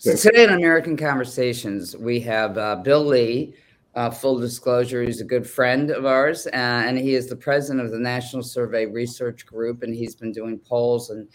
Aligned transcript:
So 0.00 0.16
today 0.16 0.44
in 0.44 0.50
American 0.54 0.96
Conversations, 0.96 1.94
we 1.94 2.20
have 2.20 2.56
uh, 2.56 2.76
Bill 2.76 3.04
Lee. 3.04 3.54
Uh, 3.94 4.08
full 4.08 4.38
disclosure, 4.38 5.02
he's 5.02 5.20
a 5.20 5.24
good 5.24 5.46
friend 5.46 5.90
of 5.90 6.06
ours, 6.06 6.46
uh, 6.46 6.50
and 6.54 6.96
he 6.96 7.14
is 7.14 7.26
the 7.26 7.36
president 7.36 7.84
of 7.84 7.90
the 7.90 7.98
National 7.98 8.42
Survey 8.42 8.86
Research 8.86 9.44
Group, 9.44 9.82
and 9.82 9.94
he's 9.94 10.14
been 10.14 10.32
doing 10.32 10.58
polls 10.58 11.10
and 11.10 11.28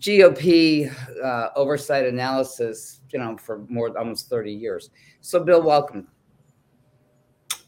GOP 0.00 0.94
uh, 1.24 1.48
oversight 1.56 2.04
analysis, 2.04 3.00
you 3.10 3.18
know, 3.18 3.38
for 3.38 3.64
more 3.70 3.96
almost 3.96 4.28
30 4.28 4.52
years. 4.52 4.90
So, 5.22 5.42
Bill, 5.42 5.62
welcome. 5.62 6.08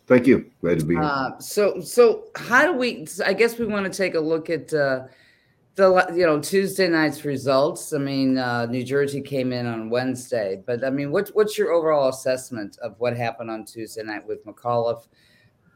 Thank 0.07 0.27
you. 0.27 0.51
Glad 0.61 0.81
to 0.81 0.85
be 0.85 0.97
here. 0.97 1.03
Uh, 1.03 1.39
so, 1.39 1.81
so 1.81 2.27
how 2.37 2.71
do 2.71 2.77
we? 2.77 3.07
I 3.25 3.33
guess 3.33 3.59
we 3.59 3.65
want 3.65 3.91
to 3.91 3.97
take 3.97 4.17
a 4.17 4.21
look 4.21 4.51
at 4.51 4.75
uh, 4.75 5.05
the 5.77 6.13
you 6.15 6.27
know 6.27 6.41
Tuesday 6.41 6.89
night's 6.89 7.25
results. 7.25 7.93
I 7.93 7.99
mean, 7.99 8.39
uh, 8.39 8.67
New 8.67 8.85
Jersey 8.85 9.21
came 9.21 9.53
in 9.53 9.67
on 9.67 9.91
Wednesday, 9.91 10.63
but 10.67 10.85
I 10.85 10.91
mean, 10.91 11.11
what's 11.11 11.31
what's 11.31 11.57
your 11.57 11.73
overall 11.73 12.09
assessment 12.09 12.79
of 12.83 12.95
what 12.99 13.17
happened 13.17 13.51
on 13.51 13.65
Tuesday 13.65 14.03
night 14.03 14.27
with 14.27 14.45
McAuliffe 14.45 15.07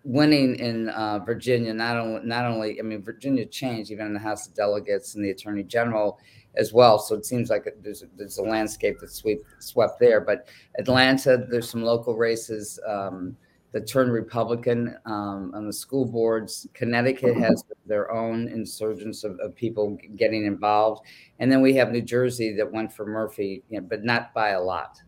winning 0.02 0.56
in 0.56 0.88
uh, 0.90 1.20
Virginia? 1.20 1.72
Not 1.72 1.96
only 1.96 2.20
not 2.24 2.44
only 2.44 2.78
I 2.78 2.82
mean, 2.82 3.02
Virginia 3.02 3.46
changed 3.46 3.90
even 3.90 4.06
in 4.06 4.14
the 4.14 4.20
House 4.20 4.46
of 4.46 4.54
Delegates 4.54 5.14
and 5.14 5.24
the 5.24 5.30
Attorney 5.30 5.62
General 5.62 6.18
as 6.56 6.72
well. 6.72 6.98
So 6.98 7.14
it 7.14 7.24
seems 7.24 7.50
like 7.50 7.66
there's 7.82 8.02
a, 8.02 8.06
there's 8.16 8.38
a 8.38 8.42
landscape 8.42 8.98
that 9.00 9.10
swept 9.58 9.98
there. 9.98 10.20
But 10.20 10.48
Atlanta, 10.78 11.46
there's 11.48 11.68
some 11.68 11.82
local 11.82 12.16
races. 12.16 12.78
Um, 12.86 13.36
that 13.74 13.88
turned 13.88 14.12
Republican 14.12 14.96
um, 15.04 15.50
on 15.52 15.66
the 15.66 15.72
school 15.72 16.06
boards. 16.06 16.68
Connecticut 16.74 17.36
has 17.36 17.64
their 17.86 18.12
own 18.12 18.46
insurgence 18.46 19.24
of, 19.24 19.38
of, 19.40 19.54
people 19.56 19.98
getting 20.14 20.46
involved, 20.46 21.04
and 21.40 21.50
then 21.50 21.60
we 21.60 21.74
have 21.74 21.90
New 21.90 22.00
Jersey 22.00 22.54
that 22.54 22.70
went 22.70 22.92
for 22.92 23.04
Murphy, 23.04 23.64
you 23.68 23.80
know, 23.80 23.86
but 23.86 24.04
not 24.04 24.32
by 24.32 24.50
a 24.50 24.62
lot. 24.62 25.02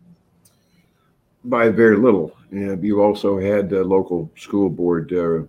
By 1.45 1.69
very 1.69 1.95
little. 1.95 2.33
you 2.51 3.01
also 3.01 3.39
had 3.39 3.71
uh, 3.71 3.77
local 3.77 4.29
school 4.35 4.69
board 4.69 5.13
uh, 5.13 5.43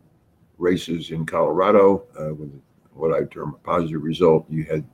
races 0.58 1.10
in 1.10 1.26
Colorado 1.26 2.04
uh, 2.18 2.32
with 2.34 2.52
what 2.94 3.12
I 3.12 3.24
term 3.24 3.56
a 3.56 3.66
positive 3.66 4.04
result. 4.04 4.46
You 4.48 4.62
had 4.62 4.84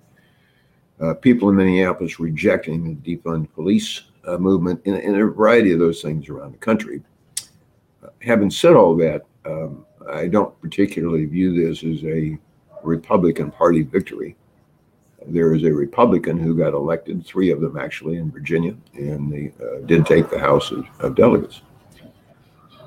uh, 0.98 1.12
people 1.12 1.50
in 1.50 1.56
Minneapolis 1.56 2.18
rejecting 2.18 2.84
the 3.02 3.16
defund 3.16 3.52
police 3.52 4.00
uh, 4.26 4.38
movement 4.38 4.80
and, 4.86 4.96
and 4.96 5.14
a 5.14 5.26
variety 5.26 5.72
of 5.72 5.78
those 5.78 6.00
things 6.00 6.30
around 6.30 6.52
the 6.52 6.58
country 6.58 7.02
having 8.22 8.50
said 8.50 8.74
all 8.74 8.96
that, 8.96 9.22
um, 9.44 9.86
I 10.10 10.26
don't 10.26 10.58
particularly 10.60 11.26
view 11.26 11.54
this 11.54 11.82
as 11.84 12.04
a 12.04 12.38
Republican 12.82 13.50
Party 13.50 13.82
victory. 13.82 14.36
There 15.26 15.54
is 15.54 15.64
a 15.64 15.72
Republican 15.72 16.38
who 16.38 16.54
got 16.54 16.74
elected, 16.74 17.24
three 17.24 17.50
of 17.50 17.60
them 17.60 17.78
actually 17.78 18.16
in 18.16 18.30
Virginia, 18.30 18.76
and 18.94 19.32
they 19.32 19.52
uh, 19.64 19.80
did 19.86 20.04
take 20.04 20.28
the 20.28 20.38
House 20.38 20.70
of, 20.70 20.86
of 21.00 21.14
Delegates. 21.14 21.62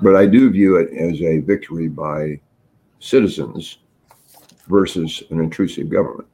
But 0.00 0.14
I 0.14 0.26
do 0.26 0.48
view 0.50 0.76
it 0.76 0.92
as 0.92 1.20
a 1.20 1.38
victory 1.38 1.88
by 1.88 2.40
citizens 3.00 3.78
versus 4.68 5.24
an 5.30 5.40
intrusive 5.40 5.88
government. 5.88 6.28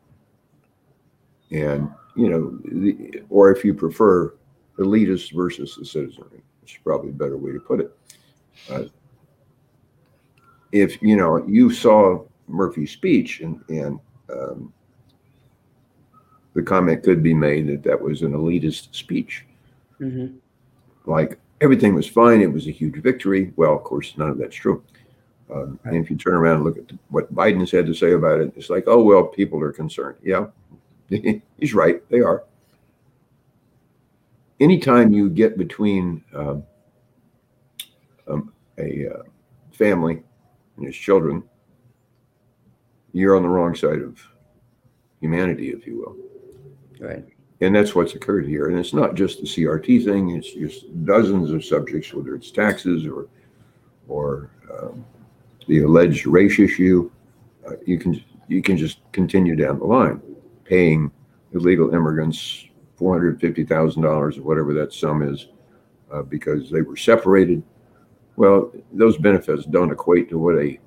And, 1.51 1.89
you 2.17 2.29
know, 2.29 2.59
the, 2.65 3.23
or 3.31 3.51
if 3.51 3.65
you 3.65 3.73
prefer, 3.73 4.35
elitists 4.79 5.33
versus 5.33 5.77
the 5.79 5.87
citizenry, 5.87 6.43
which 6.61 6.75
is 6.75 6.81
probably 6.83 7.11
a 7.11 7.13
better 7.13 7.37
way 7.39 7.53
to 7.53 7.61
put 7.61 7.81
it. 7.81 7.97
Uh, 8.71 8.85
if 10.73 11.01
you 11.01 11.17
know 11.17 11.47
you 11.47 11.71
saw 11.71 12.23
Murphy's 12.49 12.91
speech 12.91 13.41
and 13.41 13.63
and 13.69 14.01
um, 14.31 14.73
the 16.55 16.63
comment 16.63 17.03
could 17.03 17.23
be 17.23 17.35
made 17.35 17.69
that 17.69 17.83
that 17.85 18.01
was 18.01 18.23
an 18.23 18.33
elitist 18.33 18.95
speech, 18.95 19.45
mm-hmm. 20.01 20.37
like 21.07 21.39
everything 21.61 21.95
was 21.95 22.07
fine, 22.07 22.41
it 22.41 22.53
was 22.53 22.67
a 22.67 22.73
huge 22.73 22.97
victory. 22.97 23.53
Well, 23.57 23.75
of 23.75 23.85
course, 23.85 24.15
none 24.17 24.31
of 24.31 24.39
that's 24.39 24.57
true. 24.57 24.83
Um, 25.53 25.79
right. 25.85 25.95
And 25.95 26.05
if 26.05 26.11
you 26.11 26.17
turn 26.17 26.35
around 26.35 26.57
and 26.57 26.65
look 26.65 26.79
at 26.79 26.91
what 27.09 27.33
Biden's 27.35 27.71
had 27.71 27.87
to 27.87 27.95
say 27.95 28.13
about 28.13 28.41
it, 28.41 28.53
it's 28.57 28.71
like, 28.71 28.85
oh 28.87 29.03
well, 29.03 29.25
people 29.25 29.63
are 29.63 29.73
concerned. 29.73 30.17
Yeah, 30.23 30.47
he's 31.59 31.75
right, 31.75 32.09
they 32.11 32.21
are. 32.21 32.45
Anytime 34.61 35.13
you 35.13 35.29
get 35.29 35.59
between 35.59 36.25
uh, 36.35 36.57
um, 38.29 38.53
a 38.79 39.09
uh, 39.09 39.23
family 39.73 40.23
and 40.77 40.87
his 40.87 40.97
children, 40.97 41.43
you're 43.13 43.37
on 43.37 43.43
the 43.43 43.49
wrong 43.49 43.75
side 43.75 44.01
of 44.01 44.21
humanity, 45.21 45.71
if 45.71 45.87
you 45.87 45.99
will. 45.99 46.17
Right. 47.07 47.25
And 47.61 47.75
that's 47.75 47.95
what's 47.95 48.15
occurred 48.15 48.47
here. 48.47 48.69
And 48.69 48.79
it's 48.79 48.93
not 48.93 49.15
just 49.15 49.41
the 49.41 49.47
CRT 49.47 50.05
thing; 50.05 50.31
it's 50.31 50.53
just 50.53 51.05
dozens 51.05 51.51
of 51.51 51.65
subjects, 51.65 52.13
whether 52.13 52.35
it's 52.35 52.51
taxes 52.51 53.07
or 53.07 53.29
or 54.09 54.51
um, 54.71 55.05
the 55.67 55.83
alleged 55.83 56.27
race 56.27 56.59
issue. 56.59 57.11
Uh, 57.67 57.75
you 57.87 57.99
can 57.99 58.23
you 58.49 58.61
can 58.61 58.77
just 58.77 58.99
continue 59.13 59.57
down 59.57 59.79
the 59.79 59.85
line, 59.85 60.21
paying 60.65 61.11
illegal 61.53 61.95
immigrants 61.95 62.67
four 62.97 63.15
hundred 63.15 63.41
fifty 63.41 63.65
thousand 63.65 64.03
dollars 64.03 64.37
or 64.37 64.43
whatever 64.43 64.75
that 64.75 64.93
sum 64.93 65.23
is, 65.23 65.49
uh, 66.13 66.23
because 66.23 66.71
they 66.71 66.83
were 66.83 66.97
separated 66.97 67.63
well, 68.37 68.73
those 68.93 69.17
benefits 69.17 69.65
don't 69.67 69.93
equate 69.93 70.29
to 70.31 70.39
what 70.39 70.57
a 70.57 70.79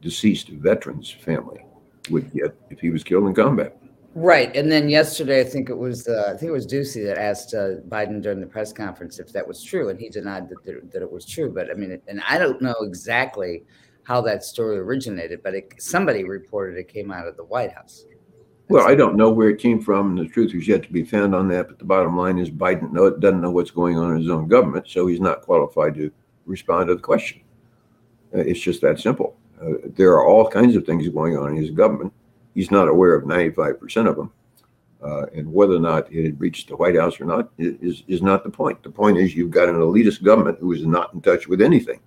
deceased 0.00 0.48
veteran's 0.48 1.10
family 1.10 1.64
would 2.10 2.32
get 2.32 2.56
if 2.70 2.80
he 2.80 2.90
was 2.90 3.04
killed 3.04 3.26
in 3.26 3.34
combat. 3.34 3.76
Right, 4.14 4.54
and 4.56 4.70
then 4.70 4.88
yesterday, 4.88 5.40
I 5.40 5.44
think 5.44 5.70
it 5.70 5.78
was 5.78 6.08
uh, 6.08 6.24
I 6.26 6.36
think 6.36 6.48
it 6.48 6.52
was 6.52 6.66
Doocy 6.66 7.06
that 7.06 7.16
asked 7.16 7.54
uh, 7.54 7.76
Biden 7.88 8.20
during 8.20 8.40
the 8.40 8.46
press 8.46 8.72
conference 8.72 9.20
if 9.20 9.32
that 9.32 9.46
was 9.46 9.62
true, 9.62 9.88
and 9.88 10.00
he 10.00 10.08
denied 10.08 10.48
that 10.48 10.64
that, 10.64 10.90
that 10.92 11.02
it 11.02 11.10
was 11.10 11.24
true. 11.24 11.52
But 11.52 11.70
I 11.70 11.74
mean, 11.74 12.00
and 12.08 12.20
I 12.28 12.36
don't 12.36 12.60
know 12.60 12.74
exactly 12.80 13.62
how 14.02 14.20
that 14.22 14.42
story 14.42 14.78
originated, 14.78 15.44
but 15.44 15.54
it, 15.54 15.74
somebody 15.78 16.24
reported 16.24 16.76
it 16.76 16.88
came 16.88 17.12
out 17.12 17.28
of 17.28 17.36
the 17.36 17.44
White 17.44 17.72
House. 17.72 18.04
Well, 18.68 18.86
I 18.86 18.96
don't 18.96 19.16
know 19.16 19.30
where 19.30 19.50
it 19.50 19.60
came 19.60 19.80
from, 19.80 20.10
and 20.10 20.18
the 20.18 20.32
truth 20.32 20.54
is 20.54 20.66
yet 20.66 20.82
to 20.84 20.92
be 20.92 21.04
found 21.04 21.32
on 21.32 21.46
that. 21.48 21.68
But 21.68 21.78
the 21.78 21.84
bottom 21.84 22.16
line 22.16 22.38
is 22.38 22.50
Biden 22.50 22.90
know, 22.90 23.10
doesn't 23.10 23.40
know 23.40 23.50
what's 23.52 23.70
going 23.70 23.96
on 23.96 24.12
in 24.12 24.18
his 24.18 24.30
own 24.30 24.48
government, 24.48 24.88
so 24.88 25.06
he's 25.06 25.20
not 25.20 25.42
qualified 25.42 25.94
to 25.94 26.10
respond 26.50 26.88
to 26.88 26.94
the 26.94 27.00
question. 27.00 27.40
Uh, 28.34 28.38
it's 28.38 28.60
just 28.60 28.80
that 28.82 29.00
simple. 29.00 29.36
Uh, 29.60 29.74
there 29.96 30.12
are 30.12 30.26
all 30.26 30.48
kinds 30.48 30.76
of 30.76 30.84
things 30.84 31.08
going 31.08 31.36
on 31.36 31.50
in 31.50 31.56
his 31.56 31.70
government. 31.70 32.12
He's 32.54 32.70
not 32.70 32.88
aware 32.88 33.14
of 33.14 33.24
95% 33.24 34.08
of 34.08 34.16
them. 34.16 34.32
Uh, 35.02 35.26
and 35.34 35.50
whether 35.50 35.74
or 35.74 35.80
not 35.80 36.12
it 36.12 36.24
had 36.24 36.40
reached 36.40 36.68
the 36.68 36.76
White 36.76 36.96
House 36.96 37.18
or 37.20 37.24
not 37.24 37.50
is, 37.56 38.02
is 38.06 38.20
not 38.20 38.44
the 38.44 38.50
point. 38.50 38.82
The 38.82 38.90
point 38.90 39.16
is 39.16 39.34
you've 39.34 39.50
got 39.50 39.68
an 39.68 39.76
elitist 39.76 40.22
government 40.22 40.58
who 40.60 40.72
is 40.72 40.84
not 40.84 41.14
in 41.14 41.22
touch 41.22 41.48
with 41.48 41.62
anything. 41.62 42.00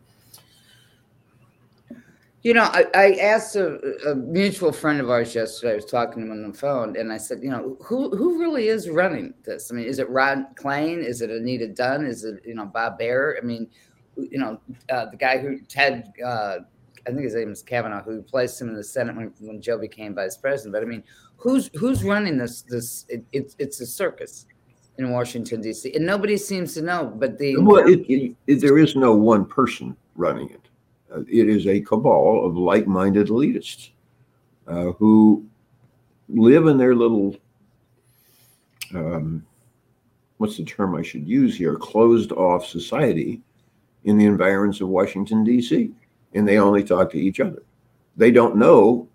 You 2.44 2.54
know, 2.54 2.64
I, 2.64 2.86
I 2.94 3.12
asked 3.22 3.56
a, 3.56 3.80
a, 4.06 4.16
mutual 4.16 4.74
friend 4.74 5.00
of 5.00 5.10
ours 5.10 5.34
yesterday. 5.34 5.72
I 5.72 5.75
was 5.78 5.86
talking 5.86 6.25
to 6.25 6.30
him 6.30 6.31
on 6.31 6.52
the 6.52 6.58
phone, 6.58 6.98
and 6.98 7.12
I 7.12 7.16
said, 7.16 7.42
you 7.42 7.50
know, 7.50 7.78
who 7.81 8.10
who 8.18 8.38
really 8.38 8.68
is 8.68 8.90
running 8.90 9.34
this? 9.46 9.72
I 9.72 9.75
mean, 9.75 9.86
is 9.86 9.98
it 9.98 10.10
Ron 10.10 10.48
Klain? 10.56 11.02
Is 11.02 11.22
it 11.22 11.30
Anita 11.30 11.70
Dunn? 11.70 12.06
Is 12.06 12.25
it 12.25 12.42
you 12.46 12.54
know 12.54 12.66
Bob 12.66 13.00
Baer? 13.00 13.40
I 13.42 13.46
mean, 13.46 13.70
you 14.16 14.38
know, 14.38 14.59
uh, 14.90 15.06
the 15.07 15.18
guy 15.18 15.38
who 15.38 15.59
Ted, 15.62 16.13
uh, 16.25 16.57
I 17.06 17.09
think 17.09 17.24
his 17.24 17.35
name 17.35 17.51
is 17.51 17.62
Kavanaugh, 17.62 18.03
who 18.03 18.22
placed 18.22 18.62
him 18.62 18.69
in 18.69 18.75
the 18.75 18.84
Senate 18.84 19.16
when, 19.16 19.34
when 19.40 19.62
Joe 19.62 19.78
became 19.78 20.16
vice 20.16 20.38
president. 20.38 20.74
But 20.74 20.84
I 20.84 20.85
mean, 20.85 21.03
who's 21.38 21.69
who's 21.75 22.03
running 22.03 22.38
this? 22.38 22.62
This 22.62 23.06
it, 23.09 23.24
it, 23.31 23.56
it's 23.59 23.81
a 23.81 23.85
circus 23.85 24.46
in 24.97 25.09
Washington 25.09 25.62
D.C. 25.62 25.94
and 25.94 26.06
nobody 26.06 26.38
seems 26.38 26.74
to 26.75 26.81
know. 26.81 27.13
But 27.16 27.38
the 27.38 27.57
well, 27.57 27.88
it, 27.88 28.06
it, 28.47 28.62
there 28.62 28.78
is 28.78 28.96
no 28.96 29.16
one 29.16 29.46
person 29.46 29.97
running 30.16 30.50
it. 30.50 30.69
Uh, 31.13 31.22
it 31.22 31.50
is 31.50 31.68
a 31.68 31.81
cabal 31.81 32.45
of 32.45 32.57
like-minded 32.57 33.28
elitists 33.28 33.91
uh, 34.68 34.91
who 34.94 35.45
live 36.30 36.68
in 36.68 36.78
their 36.78 36.95
little. 36.95 37.35
Um, 38.94 39.45
what's 40.38 40.57
the 40.57 40.63
term 40.63 40.95
I 40.95 41.01
should 41.01 41.27
use 41.27 41.57
here? 41.57 41.75
Closed 41.75 42.31
off 42.31 42.66
society 42.66 43.42
in 44.04 44.18
the 44.18 44.26
environs 44.26 44.82
of 44.82 44.90
Washington, 44.90 45.44
D.C., 45.44 45.92
and 46.34 46.48
they 46.48 46.58
only 46.58 46.84
talk 46.84 47.12
to 47.12 47.20
each 47.20 47.40
other. 47.40 47.64
They 48.18 48.32
don't 48.32 48.58
know, 48.58 49.08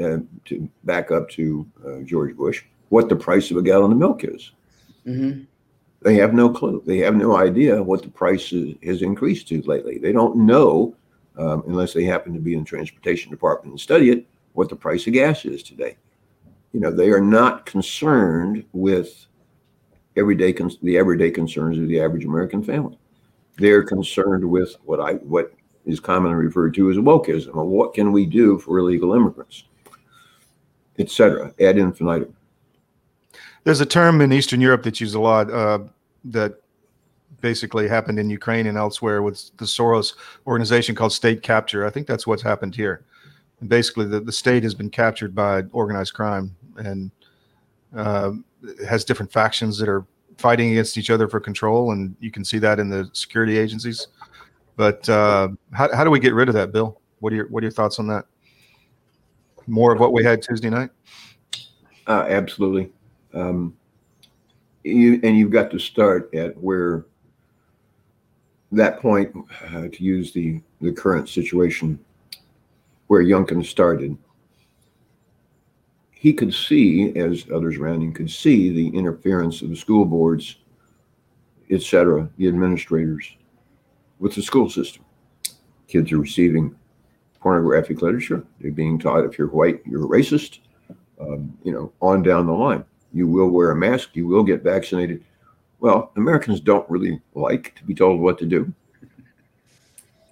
uh, 0.00 0.18
to 0.46 0.68
back 0.84 1.10
up 1.10 1.28
to 1.30 1.66
uh, 1.86 1.98
George 2.00 2.36
Bush, 2.36 2.64
what 2.88 3.08
the 3.08 3.16
price 3.16 3.50
of 3.50 3.56
a 3.56 3.62
gallon 3.62 3.92
of 3.92 3.98
milk 3.98 4.24
is. 4.24 4.52
Mm-hmm. 5.06 5.42
They 6.02 6.16
have 6.16 6.34
no 6.34 6.48
clue. 6.48 6.82
They 6.86 6.98
have 6.98 7.14
no 7.14 7.36
idea 7.36 7.82
what 7.82 8.02
the 8.02 8.08
price 8.08 8.52
is, 8.52 8.74
has 8.82 9.02
increased 9.02 9.48
to 9.48 9.62
lately. 9.62 9.98
They 9.98 10.12
don't 10.12 10.36
know, 10.36 10.96
um, 11.36 11.62
unless 11.66 11.92
they 11.92 12.04
happen 12.04 12.34
to 12.34 12.40
be 12.40 12.54
in 12.54 12.60
the 12.60 12.66
transportation 12.66 13.30
department 13.30 13.72
and 13.72 13.80
study 13.80 14.10
it, 14.10 14.26
what 14.54 14.68
the 14.68 14.76
price 14.76 15.06
of 15.06 15.12
gas 15.12 15.44
is 15.44 15.62
today. 15.62 15.96
You 16.72 16.80
know, 16.80 16.90
they 16.90 17.10
are 17.10 17.20
not 17.20 17.66
concerned 17.66 18.64
with 18.72 19.26
everyday 20.16 20.52
con- 20.52 20.70
the 20.82 20.98
everyday 20.98 21.30
concerns 21.30 21.78
of 21.78 21.88
the 21.88 22.00
average 22.00 22.24
American 22.24 22.62
family 22.62 22.98
they're 23.56 23.82
concerned 23.82 24.44
with 24.44 24.76
what 24.84 25.00
I 25.00 25.14
what 25.14 25.52
is 25.84 26.00
commonly 26.00 26.36
referred 26.36 26.74
to 26.74 26.90
as 26.90 26.96
wokeism. 26.96 27.54
What 27.54 27.94
can 27.94 28.12
we 28.12 28.26
do 28.26 28.58
for 28.58 28.78
illegal 28.78 29.14
immigrants, 29.14 29.64
etc. 30.98 31.52
Ad 31.60 31.78
infinitum. 31.78 32.34
There's 33.64 33.80
a 33.80 33.86
term 33.86 34.20
in 34.20 34.32
Eastern 34.32 34.60
Europe 34.60 34.82
that's 34.82 35.00
used 35.00 35.14
a 35.14 35.20
lot, 35.20 35.50
uh, 35.50 35.80
that 36.24 36.60
basically 37.40 37.88
happened 37.88 38.18
in 38.18 38.30
Ukraine 38.30 38.66
and 38.66 38.78
elsewhere 38.78 39.22
with 39.22 39.56
the 39.56 39.64
Soros 39.64 40.14
organization 40.46 40.94
called 40.94 41.12
state 41.12 41.42
capture. 41.42 41.86
I 41.86 41.90
think 41.90 42.06
that's 42.06 42.26
what's 42.26 42.42
happened 42.42 42.74
here. 42.74 43.04
And 43.60 43.68
basically, 43.68 44.06
the, 44.06 44.20
the 44.20 44.32
state 44.32 44.62
has 44.62 44.74
been 44.74 44.90
captured 44.90 45.34
by 45.34 45.62
organized 45.72 46.14
crime 46.14 46.56
and 46.76 47.10
uh, 47.94 48.32
has 48.88 49.04
different 49.04 49.32
factions 49.32 49.78
that 49.78 49.88
are 49.88 50.04
fighting 50.38 50.70
against 50.70 50.98
each 50.98 51.10
other 51.10 51.28
for 51.28 51.40
control. 51.40 51.92
And 51.92 52.16
you 52.20 52.30
can 52.30 52.44
see 52.44 52.58
that 52.58 52.78
in 52.78 52.88
the 52.88 53.10
security 53.12 53.58
agencies. 53.58 54.08
But 54.76 55.08
uh, 55.08 55.48
how, 55.72 55.94
how 55.94 56.04
do 56.04 56.10
we 56.10 56.20
get 56.20 56.34
rid 56.34 56.48
of 56.48 56.54
that, 56.54 56.72
Bill? 56.72 57.00
What 57.20 57.32
are 57.32 57.36
your 57.36 57.48
What 57.48 57.62
are 57.62 57.66
your 57.66 57.72
thoughts 57.72 57.98
on 57.98 58.06
that? 58.08 58.24
More 59.66 59.92
of 59.92 60.00
what 60.00 60.12
we 60.12 60.24
had 60.24 60.42
Tuesday 60.42 60.70
night. 60.70 60.90
Uh, 62.06 62.24
absolutely. 62.28 62.90
Um, 63.32 63.76
you 64.82 65.20
and 65.22 65.38
you've 65.38 65.52
got 65.52 65.70
to 65.70 65.78
start 65.78 66.34
at 66.34 66.56
where 66.58 67.06
that 68.72 69.00
point 69.00 69.32
uh, 69.66 69.88
to 69.92 70.04
use 70.04 70.32
the 70.32 70.60
the 70.80 70.92
current 70.92 71.28
situation 71.28 71.98
where 73.06 73.22
Youngkin 73.22 73.64
started. 73.64 74.16
He 76.22 76.32
could 76.32 76.54
see, 76.54 77.12
as 77.16 77.46
others 77.52 77.78
around 77.78 78.00
him 78.00 78.12
could 78.12 78.30
see, 78.30 78.70
the 78.70 78.96
interference 78.96 79.60
of 79.60 79.70
the 79.70 79.74
school 79.74 80.04
boards, 80.04 80.54
etc., 81.68 82.30
the 82.36 82.46
administrators, 82.46 83.36
with 84.20 84.32
the 84.36 84.42
school 84.42 84.70
system. 84.70 85.04
Kids 85.88 86.12
are 86.12 86.18
receiving 86.18 86.76
pornographic 87.40 88.02
literature. 88.02 88.44
They're 88.60 88.70
being 88.70 89.00
taught 89.00 89.24
if 89.24 89.36
you're 89.36 89.48
white, 89.48 89.82
you're 89.84 90.04
a 90.04 90.08
racist. 90.08 90.60
Um, 91.20 91.58
you 91.64 91.72
know, 91.72 91.92
on 92.00 92.22
down 92.22 92.46
the 92.46 92.52
line. 92.52 92.84
You 93.12 93.26
will 93.26 93.50
wear 93.50 93.72
a 93.72 93.76
mask. 93.76 94.10
You 94.12 94.28
will 94.28 94.44
get 94.44 94.62
vaccinated. 94.62 95.24
Well, 95.80 96.12
Americans 96.14 96.60
don't 96.60 96.88
really 96.88 97.20
like 97.34 97.74
to 97.74 97.84
be 97.84 97.96
told 97.96 98.20
what 98.20 98.38
to 98.38 98.46
do. 98.46 98.72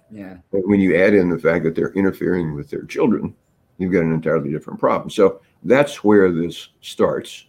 Yeah. 0.09 0.37
But 0.53 0.65
when 0.69 0.79
you 0.79 0.95
add 0.95 1.13
in 1.13 1.29
the 1.29 1.37
fact 1.37 1.65
that 1.65 1.75
they're 1.75 1.91
interfering 1.95 2.55
with 2.55 2.69
their 2.69 2.85
children, 2.85 3.35
you've 3.81 3.91
got 3.91 4.03
an 4.03 4.13
entirely 4.13 4.51
different 4.51 4.79
problem. 4.79 5.09
So 5.09 5.41
that's 5.63 6.03
where 6.03 6.31
this 6.31 6.69
starts. 6.81 7.45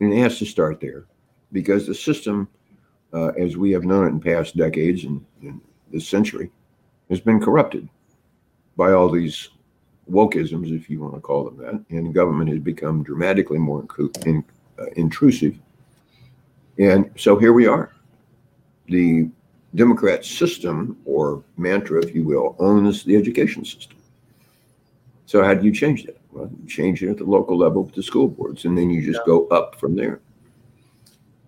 And 0.00 0.12
it 0.12 0.18
has 0.18 0.38
to 0.38 0.46
start 0.46 0.80
there 0.80 1.04
because 1.52 1.86
the 1.86 1.94
system, 1.94 2.48
uh, 3.12 3.28
as 3.38 3.56
we 3.56 3.70
have 3.72 3.84
known 3.84 4.06
it 4.06 4.10
in 4.10 4.20
past 4.20 4.56
decades 4.56 5.04
and, 5.04 5.24
this 5.90 6.08
century, 6.08 6.50
has 7.10 7.20
been 7.20 7.38
corrupted 7.38 7.86
by 8.78 8.92
all 8.92 9.10
these 9.10 9.50
wokeisms, 10.10 10.74
if 10.74 10.88
you 10.88 11.00
want 11.00 11.14
to 11.14 11.20
call 11.20 11.44
them 11.44 11.58
that. 11.58 11.84
And 11.94 12.14
government 12.14 12.48
has 12.48 12.60
become 12.60 13.02
dramatically 13.02 13.58
more 13.58 13.84
in, 14.24 14.42
uh, 14.78 14.86
intrusive. 14.96 15.58
And 16.78 17.10
so 17.18 17.38
here 17.38 17.52
we 17.52 17.66
are. 17.66 17.92
The 18.86 19.28
Democrat 19.74 20.24
system, 20.24 20.96
or 21.04 21.44
mantra, 21.58 22.02
if 22.02 22.14
you 22.14 22.24
will, 22.24 22.56
owns 22.58 23.04
the 23.04 23.16
education 23.16 23.66
system. 23.66 23.98
So 25.32 25.42
how 25.42 25.54
do 25.54 25.64
you 25.64 25.72
change 25.72 26.04
that? 26.04 26.20
Well, 26.30 26.50
you 26.60 26.68
change 26.68 27.02
it 27.02 27.08
at 27.08 27.16
the 27.16 27.24
local 27.24 27.56
level 27.56 27.84
with 27.84 27.94
the 27.94 28.02
school 28.02 28.28
boards, 28.28 28.66
and 28.66 28.76
then 28.76 28.90
you 28.90 29.00
just 29.00 29.24
go 29.24 29.46
up 29.46 29.80
from 29.80 29.96
there. 29.96 30.20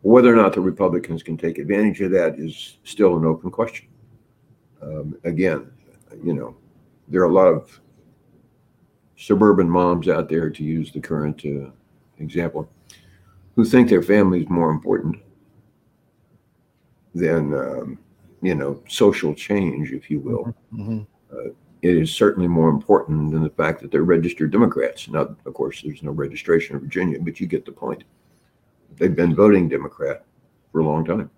Whether 0.01 0.33
or 0.33 0.37
not 0.37 0.55
the 0.55 0.63
Republicans 0.63 1.23
can 1.23 1.37
take 1.37 1.59
advantage 1.59 2.01
of 2.01 2.11
that 2.13 2.39
is 2.39 2.79
still 2.85 3.15
an 3.19 3.27
open 3.27 3.51
question. 3.51 3.89
Um, 4.81 5.19
again, 5.25 5.71
you 6.23 6.33
know, 6.33 6.57
there 7.09 7.21
are 7.21 7.29
a 7.29 7.35
lot 7.35 7.49
of 7.49 7.79
suburban 9.19 9.69
moms 9.69 10.09
out 10.09 10.31
there, 10.31 10.49
to 10.49 10.65
use 10.65 10.91
the 10.91 11.01
current 11.01 11.45
uh, 11.45 11.69
example, 12.21 12.67
who 13.55 13.67
think 13.67 13.91
their 13.91 14.03
family 14.03 14.45
is 14.45 14.49
more 14.49 14.71
important 14.71 15.17
than 17.15 17.53
um, 17.53 17.99
you 18.41 18.55
know 18.55 18.83
social 18.89 19.35
change, 19.35 19.93
if 19.93 20.11
you 20.11 20.21
will. 20.21 20.55
Mm-hmm. 20.73 21.01
Uh, 21.31 21.51
it 21.85 21.99
is 21.99 22.11
certainly 22.11 22.49
more 22.49 22.71
important 22.71 23.31
than 23.31 23.43
the 23.43 23.51
fact 23.51 23.83
that 23.83 23.91
they're 23.91 24.05
registered 24.05 24.51
Democrats. 24.51 25.07
Now, 25.07 25.37
of 25.45 25.53
course, 25.53 25.83
there's 25.83 26.03
no 26.03 26.13
registration 26.13 26.77
in 26.77 26.81
Virginia, 26.81 27.19
but 27.21 27.39
you 27.39 27.47
get 27.47 27.67
the 27.67 27.73
point. 27.73 28.05
They've 28.97 29.15
been 29.15 29.35
voting 29.35 29.69
Democrat 29.69 30.25
for 30.73 30.81
a 30.81 30.87
long 30.87 31.05
time. 31.05 31.31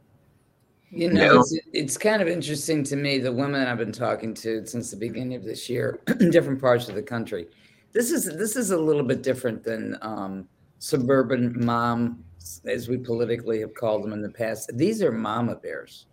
You 0.90 1.12
know, 1.12 1.40
it's, 1.40 1.58
it's 1.72 1.98
kind 1.98 2.22
of 2.22 2.28
interesting 2.28 2.84
to 2.84 2.94
me, 2.94 3.18
the 3.18 3.32
women 3.32 3.66
I've 3.66 3.78
been 3.78 3.90
talking 3.90 4.34
to 4.34 4.64
since 4.64 4.92
the 4.92 4.96
beginning 4.96 5.34
of 5.34 5.42
this 5.42 5.68
year 5.68 5.98
in 6.20 6.30
different 6.30 6.60
parts 6.60 6.88
of 6.88 6.94
the 6.94 7.02
country. 7.02 7.48
This 7.92 8.12
is 8.12 8.26
this 8.26 8.54
is 8.54 8.70
a 8.70 8.78
little 8.78 9.02
bit 9.02 9.24
different 9.24 9.64
than 9.64 9.98
um, 10.00 10.48
suburban 10.78 11.56
mom, 11.64 12.22
as 12.66 12.88
we 12.88 12.98
politically 12.98 13.58
have 13.60 13.74
called 13.74 14.04
them 14.04 14.12
in 14.12 14.22
the 14.22 14.30
past. 14.30 14.70
These 14.74 15.02
are 15.02 15.10
mama 15.10 15.56
bears, 15.56 16.06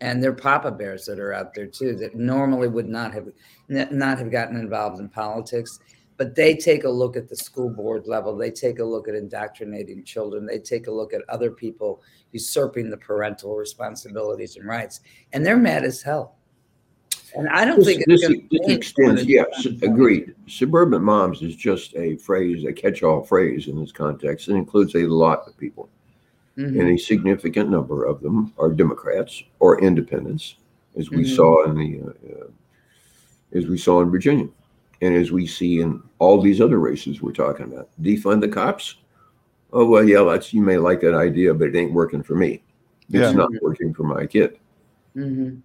and 0.00 0.22
they're 0.22 0.32
papa 0.32 0.70
bears 0.70 1.04
that 1.06 1.18
are 1.18 1.32
out 1.32 1.54
there 1.54 1.66
too 1.66 1.96
that 1.96 2.14
normally 2.14 2.68
would 2.68 2.88
not 2.88 3.12
have 3.12 3.28
not 3.68 4.18
have 4.18 4.30
gotten 4.30 4.56
involved 4.56 5.00
in 5.00 5.08
politics. 5.08 5.78
But 6.16 6.34
they 6.34 6.56
take 6.56 6.82
a 6.82 6.90
look 6.90 7.16
at 7.16 7.28
the 7.28 7.36
school 7.36 7.70
board 7.70 8.08
level. 8.08 8.36
They 8.36 8.50
take 8.50 8.80
a 8.80 8.84
look 8.84 9.06
at 9.06 9.14
indoctrinating 9.14 10.02
children. 10.02 10.46
They 10.46 10.58
take 10.58 10.88
a 10.88 10.90
look 10.90 11.14
at 11.14 11.20
other 11.28 11.52
people 11.52 12.02
usurping 12.32 12.90
the 12.90 12.96
parental 12.96 13.54
responsibilities 13.54 14.56
and 14.56 14.66
rights, 14.66 15.00
and 15.32 15.46
they're 15.46 15.56
mad 15.56 15.84
as 15.84 16.02
hell. 16.02 16.34
And 17.36 17.48
I 17.50 17.64
don't 17.64 17.78
this, 17.78 17.86
think 17.86 18.04
this, 18.06 18.22
this 18.22 18.68
extends. 18.68 19.26
Yes, 19.26 19.66
agreed. 19.82 20.34
Suburban 20.48 21.02
moms 21.04 21.42
is 21.42 21.54
just 21.54 21.94
a 21.94 22.16
phrase, 22.16 22.64
a 22.64 22.72
catch-all 22.72 23.22
phrase 23.22 23.68
in 23.68 23.78
this 23.78 23.92
context. 23.92 24.48
It 24.48 24.54
includes 24.54 24.96
a 24.96 25.06
lot 25.06 25.46
of 25.46 25.56
people, 25.56 25.88
mm-hmm. 26.58 26.80
and 26.80 26.90
a 26.90 26.96
significant 26.98 27.70
number 27.70 28.04
of 28.04 28.20
them 28.20 28.52
are 28.58 28.70
Democrats 28.70 29.42
or 29.60 29.80
independents, 29.80 30.56
as 30.98 31.10
we 31.10 31.18
mm-hmm. 31.18 31.34
saw 31.34 31.64
in 31.64 31.76
the 31.76 32.00
uh, 32.02 32.44
uh, 32.44 32.48
as 33.56 33.66
we 33.66 33.78
saw 33.78 34.02
in 34.02 34.10
Virginia, 34.10 34.48
and 35.00 35.14
as 35.14 35.30
we 35.30 35.46
see 35.46 35.80
in 35.80 36.02
all 36.18 36.40
these 36.40 36.60
other 36.60 36.78
races 36.78 37.22
we're 37.22 37.32
talking 37.32 37.66
about. 37.66 37.88
Defund 38.02 38.40
the 38.40 38.48
cops. 38.48 38.96
Oh 39.72 39.86
well, 39.86 40.06
yeah, 40.06 40.22
that's 40.22 40.52
you 40.52 40.62
may 40.62 40.78
like 40.78 41.00
that 41.00 41.14
idea, 41.14 41.54
but 41.54 41.68
it 41.68 41.76
ain't 41.76 41.92
working 41.92 42.22
for 42.22 42.34
me. 42.34 42.62
It's 43.10 43.30
yeah. 43.30 43.32
not 43.32 43.50
working 43.62 43.94
for 43.94 44.02
my 44.02 44.26
kid. 44.26 44.58
Mm-hmm. 45.16 45.60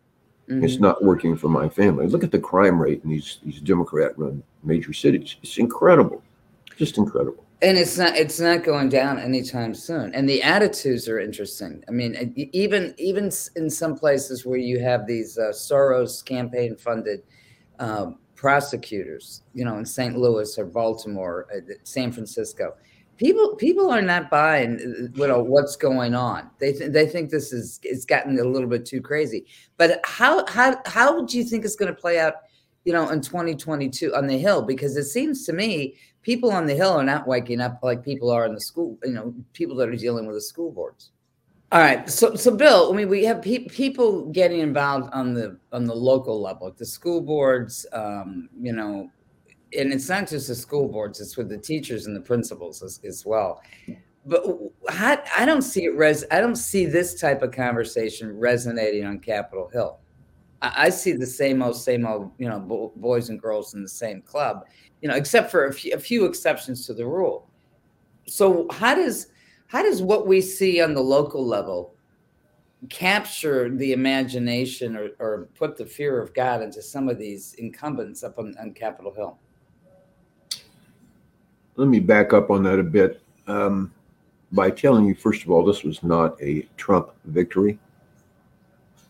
Mm-hmm. 0.50 0.64
It's 0.64 0.80
not 0.80 1.04
working 1.04 1.38
for 1.38 1.48
my 1.48 1.70
family. 1.70 2.08
Look 2.08 2.24
at 2.24 2.32
the 2.32 2.40
crime 2.40 2.82
rate 2.82 3.02
in 3.04 3.10
these 3.10 3.40
these 3.44 3.62
Democrat 3.62 4.18
run 4.18 4.44
major 4.64 4.94
cities. 4.94 5.38
It's 5.42 5.58
incredible. 5.58 6.22
Just 6.78 6.98
incredible. 6.98 7.46
And 7.64 7.78
it's 7.78 7.98
not 7.98 8.16
it's 8.18 8.40
not 8.40 8.64
going 8.64 8.90
down 8.90 9.18
anytime 9.20 9.74
soon. 9.74 10.14
And 10.14 10.28
the 10.28 10.44
attitudes 10.44 11.08
are 11.08 11.20
interesting. 11.20 11.84
I 11.88 11.92
mean, 11.92 12.34
even 12.52 12.94
even 12.98 13.32
in 13.56 13.70
some 13.70 13.96
places 13.98 14.46
where 14.46 14.60
you 14.60 14.80
have 14.80 15.08
these 15.08 15.38
uh, 15.38 15.52
Soros 15.54 16.24
campaign 16.24 16.76
funded 16.76 17.24
um, 17.80 18.20
prosecutors, 18.36 19.44
you 19.54 19.64
know, 19.64 19.78
in 19.78 19.86
St. 19.86 20.18
Louis 20.18 20.58
or 20.58 20.66
Baltimore, 20.66 21.48
uh, 21.56 21.62
San 21.84 22.12
Francisco, 22.12 22.74
people 23.18 23.56
people 23.56 23.90
are 23.90 24.02
not 24.02 24.30
buying 24.30 24.80
you 25.14 25.28
know 25.28 25.42
what's 25.42 25.76
going 25.76 26.16
on 26.16 26.50
they 26.60 26.74
th- 26.74 26.92
they 26.92 27.06
think 27.06 27.30
this 27.30 27.54
is 27.54 27.80
it's 27.84 28.06
gotten 28.06 28.40
a 28.40 28.44
little 28.44 28.68
bit 28.68 28.86
too 28.86 29.02
crazy 29.02 29.46
but 29.78 30.00
how 30.04 30.46
how 30.48 30.76
how 30.86 31.24
do 31.26 31.38
you 31.38 31.44
think 31.44 31.64
it's 31.64 31.76
going 31.76 31.94
to 31.94 32.02
play 32.02 32.20
out 32.20 32.36
you 32.86 32.92
know 32.92 33.10
in 33.10 33.22
2022 33.22 34.16
on 34.16 34.28
the 34.28 34.38
hill 34.38 34.62
because 34.62 34.98
it 34.98 35.06
seems 35.06 35.46
to 35.46 35.54
me 35.54 35.96
people 36.24 36.52
on 36.52 36.66
the 36.66 36.74
hill 36.74 36.94
are 36.94 37.04
not 37.04 37.28
waking 37.28 37.62
up 37.62 37.80
like 37.84 38.04
people 38.04 38.32
are 38.32 38.46
in 38.46 38.54
the 38.54 38.62
school 38.62 38.98
you 39.04 39.14
know 39.14 39.34
people 39.54 39.76
that 39.76 39.90
are 39.90 39.96
dealing 39.96 40.26
with 40.26 40.36
the 40.36 40.42
school 40.42 40.72
boards 40.72 41.12
all 41.72 41.80
right 41.80 42.10
so 42.10 42.36
so 42.36 42.56
bill 42.56 42.92
i 42.92 42.96
mean 42.96 43.08
we 43.08 43.24
have 43.24 43.42
pe- 43.42 43.68
people 43.68 44.26
getting 44.32 44.60
involved 44.60 45.10
on 45.14 45.34
the 45.34 45.58
on 45.72 45.86
the 45.86 45.96
local 45.96 46.42
level 46.42 46.74
the 46.78 46.86
school 46.86 47.22
boards 47.22 47.86
um, 47.94 48.50
you 48.60 48.74
know 48.74 49.10
and 49.78 49.94
it's 49.94 50.10
not 50.10 50.28
just 50.28 50.48
the 50.48 50.56
school 50.56 50.88
boards; 50.88 51.20
it's 51.20 51.38
with 51.38 51.50
the 51.50 51.58
teachers 51.58 52.06
and 52.06 52.16
the 52.16 52.22
principals 52.22 52.82
as, 52.84 53.00
as 53.04 53.26
well. 53.26 53.62
But 54.26 54.46
I, 54.90 55.20
I 55.38 55.46
don't 55.46 55.62
see 55.62 55.86
it 55.86 55.96
res. 55.96 56.24
I 56.32 56.40
don't 56.40 56.56
see 56.56 56.86
this 56.86 57.20
type 57.20 57.42
of 57.42 57.52
conversation 57.52 58.38
resonating 58.38 59.06
on 59.06 59.20
Capitol 59.20 59.70
Hill. 59.72 60.00
I, 60.64 60.90
see 60.90 61.12
the 61.12 61.26
same 61.26 61.62
old, 61.62 61.76
same 61.76 62.06
old, 62.06 62.32
you 62.38 62.48
know, 62.48 62.60
bo- 62.60 62.94
boys 62.96 63.30
and 63.30 63.42
girls 63.42 63.74
in 63.74 63.84
the 63.84 63.90
same 63.90 64.22
club, 64.22 64.66
you 65.02 65.10
know, 65.10 65.16
except 65.16 65.52
for 65.52 65.68
a 65.68 65.74
few, 65.74 65.94
a 65.94 66.00
few 66.00 66.26
exceptions 66.26 66.86
to 66.88 66.94
the 66.94 67.06
rule. 67.06 67.50
So 68.28 68.68
how 68.72 68.96
does 68.96 69.28
how 69.68 69.84
does 69.84 70.02
what 70.02 70.28
we 70.28 70.40
see 70.40 70.82
on 70.82 70.94
the 70.94 71.02
local 71.02 71.46
level 71.46 71.96
capture 72.90 73.70
the 73.70 73.92
imagination 73.92 74.96
or, 74.96 75.10
or 75.20 75.50
put 75.56 75.78
the 75.78 75.86
fear 75.86 76.22
of 76.22 76.34
God 76.34 76.62
into 76.62 76.82
some 76.82 77.10
of 77.10 77.18
these 77.18 77.56
incumbents 77.56 78.24
up 78.24 78.40
on, 78.40 78.56
on 78.60 78.74
Capitol 78.74 79.14
Hill? 79.14 79.40
let 81.76 81.88
me 81.88 82.00
back 82.00 82.34
up 82.34 82.50
on 82.50 82.64
that 82.64 82.80
a 82.80 82.84
bit 82.84 83.22
um, 83.48 83.92
by 84.52 84.70
telling 84.70 85.06
you, 85.06 85.16
first 85.16 85.44
of 85.44 85.50
all, 85.50 85.66
this 85.66 85.84
was 85.84 86.04
not 86.04 86.40
a 86.42 86.62
Trump 86.78 87.12
victory 87.26 87.80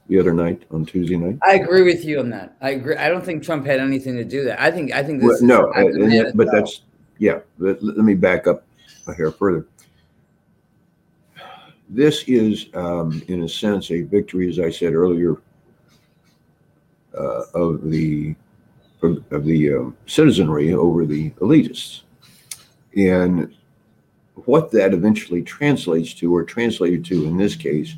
the 0.08 0.20
other 0.20 0.34
night 0.34 0.64
on 0.72 0.86
Tuesday 0.86 1.18
night. 1.18 1.40
I 1.46 1.56
agree 1.56 1.84
with 1.84 2.04
you 2.04 2.20
on 2.20 2.30
that. 2.30 2.56
I 2.62 2.72
agree. 2.72 2.96
I 2.96 3.10
don't 3.10 3.24
think 3.24 3.44
Trump 3.44 3.66
had 3.66 3.80
anything 3.80 4.16
to 4.18 4.24
do 4.24 4.44
that. 4.46 4.62
I 4.62 4.72
think 4.72 4.92
I 4.92 5.04
think 5.04 5.22
this. 5.22 5.42
Well, 5.42 5.72
no, 5.72 5.72
and, 5.74 6.36
but 6.36 6.48
that's 6.52 6.82
yeah. 7.18 7.40
But 7.58 7.82
let 7.82 7.98
me 7.98 8.14
back 8.14 8.48
up 8.48 8.64
a 9.08 9.14
hair 9.14 9.32
further. 9.32 9.66
this 11.90 12.24
is, 12.28 12.68
um, 12.74 13.22
in 13.28 13.44
a 13.44 13.50
sense, 13.50 13.92
a 13.92 14.02
victory, 14.02 14.50
as 14.50 14.60
I 14.60 14.70
said 14.70 14.94
earlier, 14.94 15.38
uh, 17.18 17.44
of 17.54 17.90
the 17.90 18.36
of 19.32 19.44
the 19.44 19.74
um, 19.74 19.98
citizenry 20.06 20.74
over 20.74 21.06
the 21.06 21.32
elitists, 21.32 22.04
and 22.96 23.54
what 24.46 24.72
that 24.72 24.94
eventually 24.94 25.42
translates 25.42 26.14
to, 26.16 26.34
or 26.34 26.44
translated 26.44 27.04
to 27.06 27.26
in 27.26 27.38
this 27.38 27.56
case, 27.56 27.96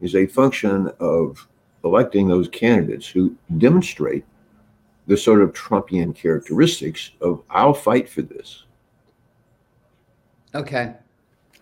is 0.00 0.14
a 0.14 0.26
function 0.26 0.90
of 1.00 1.46
electing 1.84 2.28
those 2.28 2.48
candidates 2.48 3.06
who 3.06 3.34
demonstrate 3.58 4.24
the 5.06 5.16
sort 5.16 5.40
of 5.40 5.52
Trumpian 5.52 6.14
characteristics 6.14 7.12
of 7.20 7.42
I'll 7.48 7.74
fight 7.74 8.08
for 8.08 8.22
this. 8.22 8.64
Okay. 10.54 10.94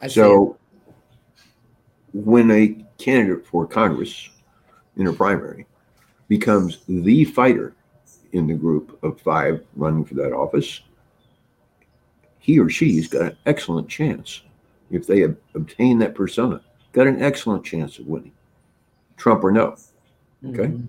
I 0.01 0.07
see. 0.07 0.15
So 0.15 0.57
when 2.13 2.51
a 2.51 2.85
candidate 2.99 3.47
for 3.47 3.67
Congress 3.67 4.31
in 4.97 5.09
a 5.09 5.13
primary 5.13 5.67
becomes 6.29 6.79
the 6.89 7.25
fighter 7.25 7.75
in 8.33 8.47
the 8.47 8.55
group 8.55 8.99
of 9.03 9.21
five 9.21 9.65
running 9.77 10.05
for 10.05 10.15
that 10.15 10.33
office, 10.33 10.81
he 12.39 12.59
or 12.59 12.69
she's 12.69 13.09
got 13.09 13.23
an 13.23 13.37
excellent 13.47 13.89
chance. 13.89 14.43
If 14.91 15.07
they 15.07 15.25
ob- 15.25 15.37
obtain 15.55 15.99
that 15.99 16.15
persona, 16.15 16.61
got 16.95 17.07
an 17.09 17.21
excellent 17.21 17.65
chance 17.65 17.99
of 17.99 18.07
winning. 18.07 18.33
Trump 19.19 19.45
or 19.45 19.53
no. 19.53 19.77
okay. 20.47 20.69
Mhm. 20.69 20.89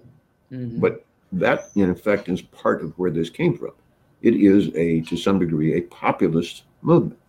Mhm. 0.52 0.80
But 0.80 1.04
that, 1.34 1.70
in 1.76 1.90
effect, 1.90 2.30
is 2.30 2.42
part 2.42 2.82
of 2.82 2.98
where 2.98 3.12
this 3.12 3.30
came 3.30 3.58
from. 3.58 3.72
It 4.22 4.36
is 4.36 4.74
a, 4.76 5.02
to 5.02 5.18
some 5.18 5.40
degree, 5.40 5.74
a 5.74 5.82
populist 5.82 6.64
movement. 6.82 7.20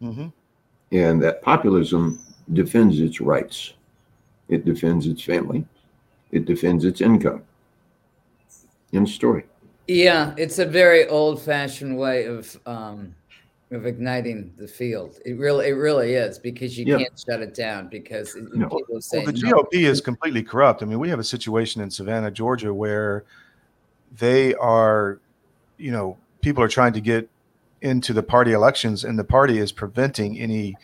hmm 0.00 0.26
And 0.92 1.22
that 1.22 1.42
populism 1.42 2.18
defends 2.52 3.00
its 3.00 3.20
rights. 3.20 3.74
It 4.48 4.64
defends 4.64 5.06
its 5.06 5.22
family. 5.22 5.64
It 6.32 6.44
defends 6.44 6.84
its 6.84 7.00
income. 7.00 7.42
End 8.92 9.08
story. 9.08 9.44
Yeah, 9.88 10.34
it's 10.36 10.58
a 10.58 10.66
very 10.66 11.06
old-fashioned 11.06 11.96
way 11.96 12.24
of 12.26 12.58
um, 12.66 13.14
of 13.72 13.84
igniting 13.84 14.52
the 14.58 14.68
field. 14.68 15.18
It 15.24 15.38
really, 15.38 15.68
it 15.68 15.72
really 15.72 16.14
is 16.14 16.38
because 16.38 16.78
you 16.78 16.84
Yeah. 16.86 16.98
can't 16.98 17.24
shut 17.28 17.40
it 17.42 17.52
down 17.54 17.88
because 17.88 18.36
it- 18.36 18.54
No. 18.54 18.68
people 18.68 19.00
say 19.00 19.18
Well, 19.18 19.32
the 19.32 19.40
no. 19.42 19.50
GOP 19.62 19.86
is 19.86 20.00
completely 20.00 20.42
corrupt. 20.42 20.82
I 20.82 20.86
mean, 20.86 21.00
we 21.00 21.08
have 21.08 21.18
a 21.18 21.24
situation 21.24 21.82
in 21.82 21.90
Savannah, 21.90 22.30
Georgia, 22.30 22.72
where 22.72 23.24
they 24.18 24.54
are, 24.54 25.18
you 25.78 25.90
know, 25.90 26.16
people 26.42 26.62
are 26.62 26.68
trying 26.68 26.92
to 26.92 27.00
get 27.00 27.28
into 27.82 28.12
the 28.12 28.22
party 28.22 28.52
elections, 28.52 29.04
and 29.04 29.18
the 29.18 29.24
party 29.24 29.58
is 29.58 29.72
preventing 29.72 30.38
any 30.38 30.76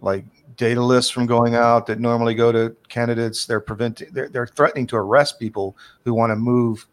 like 0.00 0.24
data 0.56 0.82
lists 0.82 1.10
from 1.10 1.26
going 1.26 1.54
out 1.54 1.86
that 1.86 2.00
normally 2.00 2.34
go 2.34 2.50
to 2.50 2.74
candidates. 2.88 3.44
They're 3.44 3.60
preventing. 3.60 4.08
They're, 4.12 4.28
they're 4.30 4.46
threatening 4.46 4.86
to 4.88 4.96
arrest 4.96 5.38
people 5.38 5.76
who 6.04 6.14
want 6.14 6.30
to 6.30 6.36
move 6.36 6.86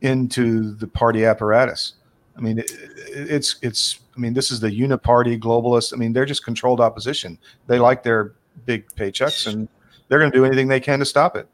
into 0.00 0.74
the 0.74 0.86
party 0.88 1.24
apparatus. 1.24 1.94
I 2.36 2.40
mean, 2.40 2.58
it, 2.58 2.70
it's 3.08 3.56
it's. 3.62 4.00
I 4.16 4.20
mean, 4.20 4.32
this 4.34 4.50
is 4.50 4.60
the 4.60 4.68
uniparty 4.70 5.38
globalist. 5.40 5.92
I 5.92 5.96
mean, 5.96 6.12
they're 6.12 6.24
just 6.26 6.44
controlled 6.44 6.80
opposition. 6.80 7.38
They 7.66 7.78
like 7.78 8.02
their 8.02 8.32
big 8.66 8.86
paychecks, 8.94 9.46
and 9.52 9.68
they're 10.08 10.18
going 10.18 10.30
to 10.30 10.36
do 10.36 10.44
anything 10.44 10.68
they 10.68 10.80
can 10.80 10.98
to 11.00 11.04
stop 11.04 11.36
it. 11.36 11.48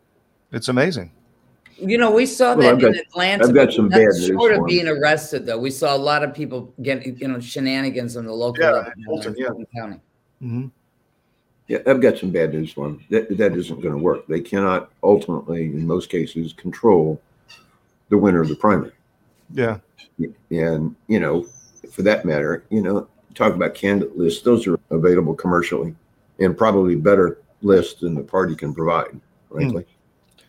It's 0.53 0.69
amazing. 0.69 1.13
You 1.79 1.97
know, 1.97 2.11
we 2.11 2.27
saw 2.27 2.55
Well, 2.55 2.59
that 2.59 2.67
I've 2.75 2.83
in 2.83 2.93
got- 2.93 3.01
Atlanta. 3.01 3.45
I've 3.49 3.55
got 3.55 3.73
some 3.73 3.89
not 3.89 3.97
bad 3.99 4.07
news 4.09 4.27
Short 4.27 4.41
for 4.41 4.53
of 4.53 4.59
'em. 4.59 4.67
being 4.67 4.87
arrested, 4.89 5.47
though, 5.47 5.59
we 5.59 5.71
saw 5.71 5.95
a 5.95 5.97
lot 5.97 6.23
of 6.23 6.35
people 6.35 6.75
getting, 6.83 7.17
you 7.17 7.29
know, 7.29 7.41
shenanigans 7.41 8.17
in 8.17 8.27
the 8.27 8.33
local 8.35 8.63
Yeah, 8.63 8.71
level 8.73 8.93
in 8.93 8.99
in 8.99 9.05
Fulton, 9.07 9.35
yeah. 9.39 9.81
County. 9.81 10.01
Mm-hmm. 10.43 10.67
Yeah, 11.69 11.79
I've 11.87 12.03
got 12.03 12.19
some 12.19 12.31
bad 12.33 12.53
news 12.53 12.73
for 12.73 12.89
them. 12.89 13.03
That, 13.09 13.35
that 13.39 13.57
isn't 13.57 13.81
going 13.81 13.95
to 13.95 13.99
work. 13.99 14.27
They 14.27 14.41
cannot 14.41 14.91
ultimately, 15.03 15.67
in 15.67 15.87
most 15.87 16.11
cases, 16.11 16.53
control 16.53 17.19
the 18.11 18.19
winner 18.19 18.43
of 18.43 18.49
the 18.49 18.57
primary. 18.57 18.93
Yeah. 19.53 19.79
And, 20.51 20.95
you 21.09 21.21
know, 21.21 21.47
for 21.91 22.03
that 22.03 22.25
matter, 22.25 22.65
you 22.71 22.83
know, 22.83 23.09
talk 23.35 23.55
about 23.55 23.75
candidate 23.75 24.17
lists, 24.19 24.43
those 24.43 24.67
are 24.67 24.79
available 24.91 25.35
commercially 25.35 25.95
and 26.39 26.57
probably 26.57 26.95
better 26.97 27.39
lists 27.63 28.01
than 28.01 28.15
the 28.15 28.23
party 28.23 28.55
can 28.55 28.75
provide, 28.75 29.19
frankly. 29.51 29.87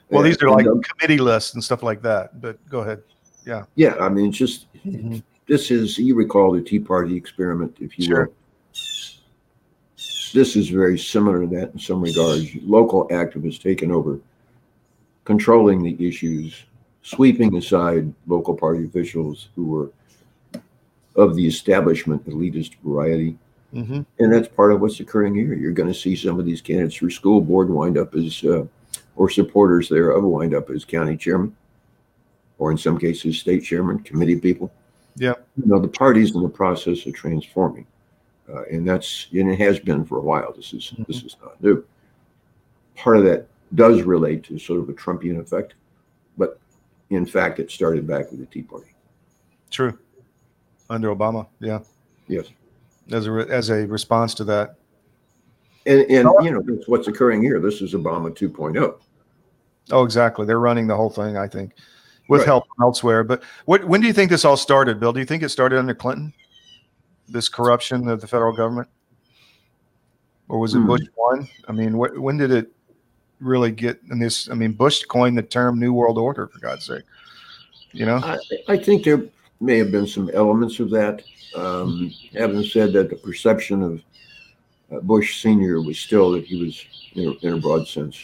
Well, 0.10 0.24
these 0.24 0.42
are 0.42 0.50
like 0.50 0.68
um, 0.68 0.82
committee 0.82 1.18
lists 1.20 1.54
and 1.54 1.64
stuff 1.64 1.84
like 1.84 2.02
that. 2.02 2.42
But 2.42 2.58
go 2.70 2.80
ahead. 2.82 3.02
yeah, 3.46 3.64
Yeah. 3.76 3.96
I 4.00 4.10
mean, 4.10 4.30
it's 4.30 4.38
just 4.38 4.68
Mhm. 4.86 5.24
this 5.48 5.72
is 5.72 5.98
you 5.98 6.16
recall 6.16 6.52
the 6.52 6.62
Tea 6.62 6.80
Party 6.80 7.16
experiment, 7.16 7.76
if 7.80 7.98
you 7.98 8.06
Sure. 8.06 8.26
will. 8.26 8.34
This 10.34 10.56
is 10.56 10.70
very 10.70 10.98
similar 10.98 11.42
to 11.42 11.48
that 11.56 11.74
in 11.74 11.80
some 11.80 12.02
regards. 12.02 12.56
Local 12.64 13.08
activists 13.10 13.62
taking 13.62 13.92
over, 13.92 14.20
controlling 15.26 15.84
the 15.84 15.96
issues, 16.08 16.64
sweeping 17.02 17.56
aside 17.56 18.14
local 18.28 18.56
party 18.56 18.86
officials 18.86 19.50
who 19.56 19.66
were 19.66 19.92
of 21.16 21.36
the 21.36 21.46
establishment 21.46 22.26
elitist 22.28 22.76
variety. 22.84 23.38
Mm-hmm. 23.74 24.02
And 24.20 24.34
that's 24.34 24.48
part 24.48 24.72
of 24.72 24.82
what's 24.82 25.00
occurring 25.00 25.36
here. 25.36 25.54
You're 25.54 25.72
going 25.72 25.92
to 25.92 26.00
see 26.00 26.16
some 26.16 26.40
of 26.40 26.46
these 26.46 26.62
candidates 26.62 26.96
for 26.96 27.10
school 27.10 27.42
board 27.42 27.70
wind 27.70 27.98
up 27.98 28.16
as, 28.16 28.44
uh, 28.44 28.66
or 29.16 29.30
supporters 29.30 29.90
thereof 29.90 30.24
wind 30.24 30.54
up 30.54 30.70
as 30.70 30.86
county 30.86 31.18
chairman, 31.18 31.56
or 32.58 32.72
in 32.72 32.78
some 32.78 32.98
cases, 32.98 33.40
state 33.40 33.64
chairman, 33.64 34.00
committee 34.00 34.40
people. 34.40 34.72
Yeah. 35.16 35.34
You 35.58 35.66
know, 35.66 35.80
the 35.80 35.88
party's 35.88 36.36
in 36.36 36.42
the 36.42 36.50
process 36.50 37.06
of 37.06 37.14
transforming. 37.14 37.88
Uh, 38.52 38.64
and 38.64 38.88
that's, 38.88 39.28
and 39.32 39.50
it 39.50 39.60
has 39.60 39.80
been 39.80 40.06
for 40.06 40.18
a 40.18 40.22
while. 40.22 40.54
This 40.54 40.74
is, 40.74 40.94
this 41.08 41.24
is 41.24 41.38
not 41.42 41.62
new. 41.64 41.84
Part 42.96 43.18
of 43.18 43.24
that 43.24 43.48
does 43.76 44.02
relate 44.02 44.44
to 44.46 44.60
sort 44.60 44.82
of 44.82 44.90
a 44.90 44.94
Trumpian 44.94 45.40
effect, 45.40 45.76
in 47.12 47.26
fact, 47.26 47.60
it 47.60 47.70
started 47.70 48.08
back 48.08 48.32
with 48.32 48.40
the 48.40 48.46
Tea 48.46 48.64
Party. 48.64 48.96
True. 49.70 49.98
Under 50.90 51.14
Obama. 51.14 51.48
Yeah. 51.60 51.80
Yes. 52.28 52.48
As 53.12 53.26
a, 53.28 53.32
re- 53.32 53.50
as 53.50 53.70
a 53.70 53.86
response 53.86 54.34
to 54.36 54.44
that. 54.46 54.76
And, 55.86 56.02
and, 56.02 56.30
you 56.44 56.52
know, 56.52 56.62
that's 56.66 56.88
what's 56.88 57.08
occurring 57.08 57.42
here. 57.42 57.60
This 57.60 57.82
is 57.82 57.94
Obama 57.94 58.28
oh. 58.30 58.32
2.0. 58.32 59.00
Oh, 59.92 60.04
exactly. 60.04 60.46
They're 60.46 60.60
running 60.60 60.88
the 60.88 60.96
whole 60.96 61.10
thing, 61.10 61.38
I 61.38 61.48
think, 61.48 61.74
with 62.30 62.42
Right. 62.42 62.46
help 62.48 62.66
from 62.68 62.84
elsewhere. 62.84 63.24
But 63.24 63.44
what, 63.66 63.84
when 63.86 64.00
do 64.00 64.08
you 64.08 64.14
think 64.14 64.30
this 64.30 64.46
all 64.46 64.58
started, 64.58 65.00
Bill? 65.00 65.12
Do 65.12 65.20
you 65.20 65.26
think 65.26 65.44
it 65.44 65.50
started 65.50 65.80
under 65.80 65.94
Clinton? 65.96 66.34
This 67.28 67.50
corruption 67.50 68.08
of 68.08 68.22
the 68.22 68.28
federal 68.28 68.56
government? 68.56 68.88
Or 70.50 70.60
was 70.60 70.76
it 70.76 70.80
Hmm. 70.80 70.88
Bush 70.88 71.02
one? 71.16 71.48
I 71.68 71.72
mean, 71.72 71.94
wh- 71.94 72.22
when 72.22 72.38
did 72.38 72.52
it 72.52 72.72
really 73.42 73.72
get 73.72 74.00
in 74.10 74.20
this? 74.20 74.50
I 74.50 74.54
mean, 74.54 74.74
Bush 74.74 75.04
coined 75.04 75.38
the 75.38 75.44
term 75.44 75.80
New 75.80 75.94
World 75.94 76.18
Order, 76.18 76.48
for 76.48 76.60
God's 76.60 76.86
sake. 76.86 77.04
You 77.92 78.06
know? 78.06 78.18
I, 78.18 78.38
I 78.70 78.78
think 78.78 79.04
there 79.04 79.24
may 79.60 79.78
have 79.78 79.92
been 79.92 80.08
some 80.08 80.30
elements 80.34 80.80
of 80.80 80.90
that. 80.92 81.24
Um, 81.56 82.12
having 82.34 82.64
said 82.64 82.94
that, 82.94 83.10
the 83.10 83.18
perception 83.18 83.84
of 83.84 84.02
uh, 84.92 85.02
Bush 85.02 85.42
Senior 85.42 85.82
was 85.82 86.00
still 86.00 86.32
that 86.32 86.46
he 86.46 86.64
was, 86.64 86.86
in 87.14 87.28
a, 87.28 87.48
in 87.48 87.54
a 87.56 87.60
broad 87.60 87.88
sense, 87.88 88.18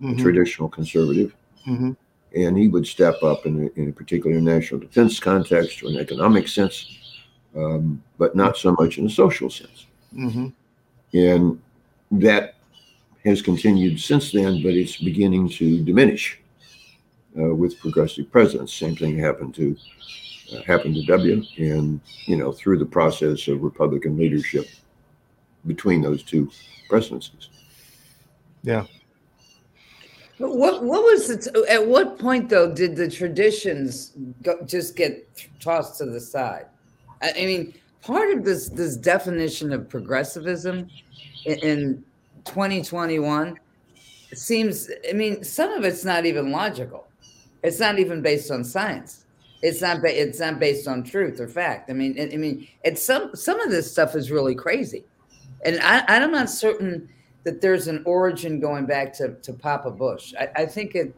a 0.00 0.04
Mhm, 0.04 0.18
traditional 0.18 0.68
conservative, 0.68 1.34
mhm. 1.66 1.96
and 2.34 2.58
he 2.58 2.68
would 2.68 2.86
step 2.86 3.22
up 3.22 3.46
in 3.46 3.64
a, 3.64 3.80
in 3.80 3.88
a 3.88 3.92
particular 3.92 4.40
national 4.40 4.80
defense 4.80 5.18
context 5.18 5.82
or 5.82 5.88
an 5.88 5.96
economic 5.96 6.48
sense, 6.48 6.98
um, 7.56 8.02
but 8.18 8.36
not 8.36 8.58
so 8.58 8.72
much 8.78 8.98
in 8.98 9.06
a 9.06 9.10
social 9.10 9.48
sense. 9.48 9.86
Mhm. 10.14 10.52
And 11.14 11.58
that 12.10 12.55
has 13.26 13.42
continued 13.42 14.00
since 14.00 14.30
then, 14.30 14.62
but 14.62 14.74
it's 14.74 14.96
beginning 14.96 15.48
to 15.48 15.82
diminish 15.82 16.40
uh, 17.38 17.54
with 17.54 17.78
progressive 17.80 18.30
presidents. 18.30 18.72
Same 18.72 18.94
thing 18.94 19.18
happened 19.18 19.54
to 19.56 19.76
uh, 20.54 20.62
happened 20.62 20.94
to 20.94 21.04
W, 21.06 21.42
and 21.58 22.00
you 22.26 22.36
know 22.36 22.52
through 22.52 22.78
the 22.78 22.86
process 22.86 23.48
of 23.48 23.62
Republican 23.62 24.16
leadership 24.16 24.66
between 25.66 26.00
those 26.00 26.22
two 26.22 26.50
presidencies. 26.88 27.48
Yeah. 28.62 28.86
What 30.38 30.84
what 30.84 31.02
was 31.02 31.28
it? 31.28 31.48
At 31.68 31.84
what 31.84 32.18
point 32.18 32.48
though 32.48 32.72
did 32.72 32.94
the 32.94 33.10
traditions 33.10 34.12
go, 34.42 34.62
just 34.64 34.94
get 34.94 35.28
tossed 35.60 35.98
to 35.98 36.06
the 36.06 36.20
side? 36.20 36.66
I, 37.22 37.30
I 37.30 37.46
mean, 37.46 37.74
part 38.02 38.30
of 38.30 38.44
this 38.44 38.68
this 38.68 38.96
definition 38.96 39.72
of 39.72 39.88
progressivism 39.88 40.88
in, 41.44 41.58
in 41.58 42.04
2021 42.46 43.58
seems. 44.34 44.90
I 45.08 45.12
mean, 45.12 45.44
some 45.44 45.72
of 45.72 45.84
it's 45.84 46.04
not 46.04 46.26
even 46.26 46.50
logical. 46.50 47.06
It's 47.62 47.80
not 47.80 47.98
even 47.98 48.22
based 48.22 48.50
on 48.50 48.64
science. 48.64 49.26
It's 49.62 49.80
not. 49.80 50.02
Ba- 50.02 50.20
it's 50.20 50.40
not 50.40 50.58
based 50.58 50.88
on 50.88 51.02
truth 51.02 51.40
or 51.40 51.48
fact. 51.48 51.90
I 51.90 51.92
mean, 51.92 52.18
I, 52.18 52.32
I 52.32 52.36
mean, 52.36 52.68
it's 52.84 53.02
some 53.02 53.34
some 53.34 53.60
of 53.60 53.70
this 53.70 53.90
stuff 53.90 54.14
is 54.14 54.30
really 54.30 54.54
crazy, 54.54 55.04
and 55.64 55.80
I, 55.82 56.04
I'm 56.06 56.30
not 56.30 56.50
certain 56.50 57.08
that 57.44 57.60
there's 57.60 57.86
an 57.86 58.02
origin 58.04 58.58
going 58.58 58.86
back 58.86 59.12
to, 59.14 59.34
to 59.34 59.52
Papa 59.52 59.90
Bush. 59.90 60.34
I, 60.38 60.48
I 60.62 60.66
think 60.66 60.94
it, 60.94 61.14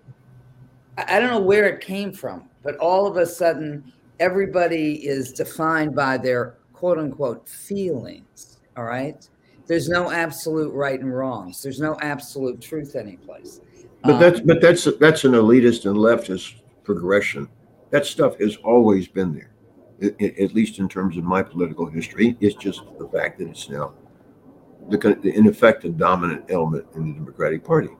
I 0.96 1.16
I 1.16 1.20
don't 1.20 1.30
know 1.30 1.40
where 1.40 1.66
it 1.66 1.80
came 1.80 2.12
from, 2.12 2.48
but 2.62 2.76
all 2.76 3.06
of 3.06 3.16
a 3.16 3.26
sudden, 3.26 3.92
everybody 4.20 5.06
is 5.06 5.32
defined 5.32 5.94
by 5.94 6.18
their 6.18 6.54
quote 6.72 6.98
unquote 6.98 7.48
feelings. 7.48 8.58
All 8.76 8.84
right. 8.84 9.28
There's 9.68 9.88
no 9.88 10.10
absolute 10.10 10.72
right 10.72 10.98
and 10.98 11.14
wrongs. 11.14 11.62
There's 11.62 11.78
no 11.80 11.96
absolute 12.00 12.60
truth 12.60 12.96
anyplace. 12.96 13.60
But 14.02 14.14
Um, 14.14 14.20
that's 14.20 14.40
but 14.40 14.60
that's 14.60 14.84
that's 14.98 15.24
an 15.24 15.32
elitist 15.32 15.84
and 15.88 15.96
leftist 15.96 16.54
progression. 16.84 17.48
That 17.90 18.04
stuff 18.06 18.38
has 18.38 18.56
always 18.64 19.06
been 19.08 19.32
there, 19.32 19.50
I- 20.02 20.14
I- 20.24 20.34
at 20.44 20.54
least 20.54 20.78
in 20.78 20.88
terms 20.88 21.16
of 21.16 21.24
my 21.24 21.42
political 21.42 21.86
history. 21.86 22.36
It's 22.40 22.54
just 22.54 22.82
the 22.98 23.08
fact 23.08 23.38
that 23.38 23.48
it's 23.48 23.68
now, 23.70 23.92
the, 24.90 24.98
con- 24.98 25.20
in 25.22 25.46
effect, 25.46 25.84
a 25.84 25.90
dominant 25.90 26.44
element 26.50 26.86
in 26.94 27.08
the 27.08 27.12
Democratic 27.14 27.64
Party. 27.64 27.90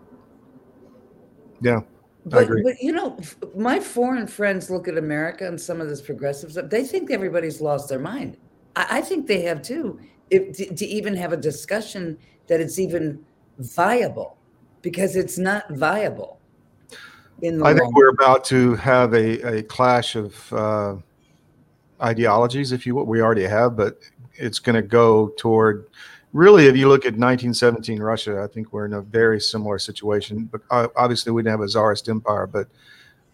Yeah, 1.60 1.80
But, 2.25 2.48
but 2.62 2.80
you 2.80 2.92
know, 2.92 3.18
my 3.56 3.80
foreign 3.80 4.26
friends 4.26 4.70
look 4.70 4.87
at 4.88 4.96
America 4.96 5.46
and 5.46 5.60
some 5.60 5.80
of 5.80 5.88
this 5.88 6.00
progressive 6.00 6.52
stuff. 6.52 6.70
They 6.70 6.84
think 6.84 7.10
everybody's 7.10 7.60
lost 7.60 7.88
their 7.88 7.98
mind. 7.98 8.37
I, 8.76 8.98
I 8.98 9.00
think 9.00 9.26
they 9.26 9.40
have 9.42 9.60
too. 9.62 9.98
If, 10.30 10.56
to, 10.56 10.75
to 10.75 10.87
even 10.87 11.16
have 11.16 11.32
a 11.32 11.37
discussion 11.37 12.18
that 12.47 12.61
it's 12.61 12.78
even 12.78 13.25
viable, 13.58 14.37
because 14.82 15.16
it's 15.16 15.38
not 15.38 15.70
viable. 15.70 16.38
In 17.42 17.58
the 17.58 17.64
I 17.64 17.73
think 17.73 17.85
long 17.85 17.94
we're 17.94 18.11
about 18.11 18.44
to 18.47 18.75
have 18.76 19.14
a, 19.14 19.58
a 19.58 19.62
clash 19.62 20.16
of 20.16 20.52
uh, 20.52 20.97
ideologies, 22.02 22.73
if 22.73 22.87
you 22.87 22.94
will. 22.94 23.06
We 23.06 23.20
already 23.20 23.44
have, 23.44 23.76
but 23.76 23.99
it's 24.35 24.58
going 24.58 24.76
to 24.76 24.82
go 24.82 25.28
toward 25.37 25.87
really, 26.32 26.66
if 26.66 26.76
you 26.76 26.88
look 26.88 27.02
at 27.02 27.14
1917 27.14 28.00
Russia, 28.00 28.42
I 28.42 28.47
think 28.47 28.73
we're 28.73 28.87
in 28.87 28.94
a 28.94 29.00
very 29.00 29.40
similar 29.40 29.78
situation. 29.78 30.49
But 30.50 30.62
uh, 30.70 30.88
obviously, 30.97 31.32
we 31.32 31.42
didn't 31.42 31.52
have 31.52 31.61
a 31.61 31.68
czarist 31.68 32.08
empire, 32.08 32.47
but 32.47 32.68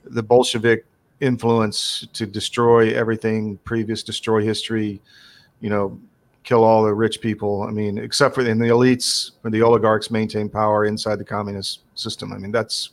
the 0.04 0.22
Bolshevik 0.22 0.86
influence 1.20 2.06
to 2.12 2.26
destroy 2.26 2.94
everything 2.94 3.58
previous, 3.64 4.02
destroy 4.02 4.42
history, 4.42 5.00
you 5.60 5.70
know, 5.70 5.98
kill 6.44 6.62
all 6.62 6.84
the 6.84 6.94
rich 6.94 7.20
people. 7.20 7.62
I 7.62 7.70
mean, 7.70 7.98
except 7.98 8.34
for 8.34 8.46
in 8.46 8.58
the 8.58 8.68
elites 8.68 9.32
or 9.42 9.50
the 9.50 9.62
oligarchs 9.62 10.10
maintain 10.10 10.48
power 10.48 10.84
inside 10.84 11.16
the 11.16 11.24
communist 11.24 11.80
system. 11.94 12.32
I 12.32 12.38
mean, 12.38 12.52
that's 12.52 12.90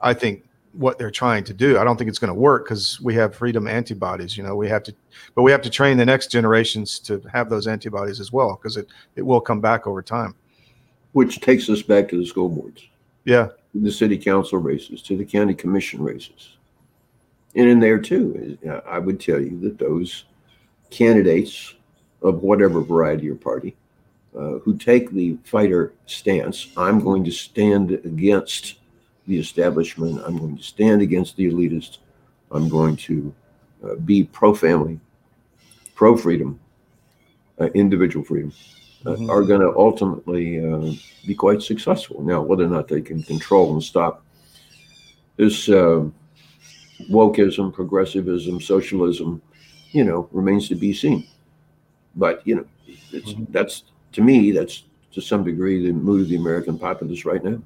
I 0.00 0.14
think 0.14 0.44
what 0.72 0.98
they're 0.98 1.10
trying 1.10 1.44
to 1.44 1.54
do. 1.54 1.78
I 1.78 1.84
don't 1.84 1.96
think 1.96 2.08
it's 2.08 2.18
going 2.18 2.32
to 2.32 2.38
work 2.38 2.64
because 2.64 3.00
we 3.00 3.14
have 3.14 3.34
freedom 3.34 3.68
antibodies. 3.68 4.36
You 4.36 4.44
know, 4.44 4.56
we 4.56 4.68
have 4.68 4.82
to, 4.84 4.94
but 5.34 5.42
we 5.42 5.50
have 5.50 5.62
to 5.62 5.70
train 5.70 5.96
the 5.96 6.06
next 6.06 6.30
generations 6.30 6.98
to 7.00 7.20
have 7.32 7.50
those 7.50 7.66
antibodies 7.66 8.18
as 8.18 8.32
well 8.32 8.58
because 8.60 8.76
it 8.76 8.88
it 9.16 9.22
will 9.22 9.40
come 9.40 9.60
back 9.60 9.86
over 9.86 10.02
time. 10.02 10.34
Which 11.12 11.40
takes 11.40 11.68
us 11.68 11.82
back 11.82 12.08
to 12.10 12.18
the 12.18 12.26
school 12.26 12.48
boards, 12.48 12.88
Yeah, 13.24 13.48
the 13.74 13.92
city 13.92 14.16
council 14.16 14.58
races, 14.58 15.02
to 15.02 15.16
the 15.16 15.24
county 15.24 15.54
commission 15.54 16.02
races. 16.02 16.56
And 17.56 17.68
in 17.68 17.80
there 17.80 17.98
too, 17.98 18.56
I 18.86 19.00
would 19.00 19.20
tell 19.20 19.40
you 19.40 19.58
that 19.60 19.76
those 19.76 20.24
candidates 20.90 21.74
of 22.22 22.42
whatever 22.42 22.80
variety 22.80 23.28
or 23.30 23.34
party 23.34 23.76
uh, 24.36 24.58
who 24.58 24.76
take 24.76 25.10
the 25.10 25.36
fighter 25.44 25.92
stance, 26.06 26.68
I'm 26.76 27.00
going 27.00 27.24
to 27.24 27.30
stand 27.30 27.92
against 27.92 28.76
the 29.26 29.38
establishment, 29.38 30.20
I'm 30.24 30.38
going 30.38 30.56
to 30.56 30.62
stand 30.62 31.02
against 31.02 31.36
the 31.36 31.50
elitist, 31.50 31.98
I'm 32.50 32.68
going 32.68 32.96
to 32.96 33.34
uh, 33.84 33.94
be 33.96 34.24
pro 34.24 34.54
family, 34.54 34.98
pro 35.94 36.16
freedom, 36.16 36.58
uh, 37.60 37.66
individual 37.74 38.24
freedom, 38.24 38.52
uh, 39.06 39.14
Mhm. 39.14 39.30
are 39.30 39.42
going 39.42 39.60
to 39.60 39.72
ultimately 39.76 40.60
uh, 40.64 40.92
be 41.26 41.34
quite 41.34 41.62
successful. 41.62 42.22
Now, 42.22 42.42
whether 42.42 42.64
or 42.64 42.68
not 42.68 42.88
they 42.88 43.00
can 43.00 43.22
control 43.22 43.72
and 43.72 43.82
stop 43.82 44.24
this 45.36 45.68
uh, 45.68 46.04
wokeism, 47.10 47.72
progressivism, 47.72 48.60
socialism, 48.60 49.40
you 49.92 50.04
know, 50.04 50.28
remains 50.32 50.68
to 50.68 50.74
be 50.74 50.92
seen. 50.92 51.26
But 52.16 52.46
you 52.46 52.56
know, 52.56 52.64
it's, 53.12 53.32
Mhm. 53.32 53.46
that's 53.50 53.84
to 54.12 54.22
me, 54.22 54.50
that's 54.50 54.84
to 55.12 55.20
some 55.20 55.44
degree 55.44 55.84
the 55.86 55.92
mood 55.92 56.22
of 56.22 56.28
the 56.28 56.36
American 56.36 56.78
populace 56.78 57.24
right 57.24 57.42
now. 57.42 57.60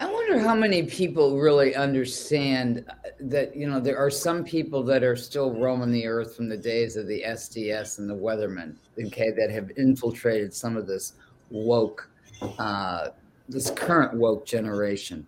I 0.00 0.10
wonder 0.10 0.38
how 0.40 0.54
many 0.54 0.82
people 0.82 1.38
really 1.38 1.76
understand 1.76 2.84
uh, 2.88 2.94
that, 3.20 3.54
you 3.54 3.68
know, 3.68 3.78
there 3.78 3.96
are 3.96 4.10
some 4.10 4.42
people 4.42 4.82
that 4.82 5.04
are 5.04 5.14
still 5.14 5.52
roaming 5.52 5.92
the 5.92 6.06
earth 6.06 6.34
from 6.34 6.48
the 6.48 6.56
days 6.56 6.96
of 6.96 7.06
the 7.06 7.22
SDS 7.22 7.98
and 7.98 8.10
the 8.10 8.14
Weathermen, 8.14 8.74
okay, 8.98 9.30
that 9.30 9.48
have 9.50 9.70
infiltrated 9.76 10.52
some 10.52 10.76
of 10.76 10.88
this 10.88 11.12
woke, 11.50 12.10
uh, 12.58 13.10
this 13.48 13.70
current 13.70 14.14
woke 14.14 14.44
generation 14.44 15.24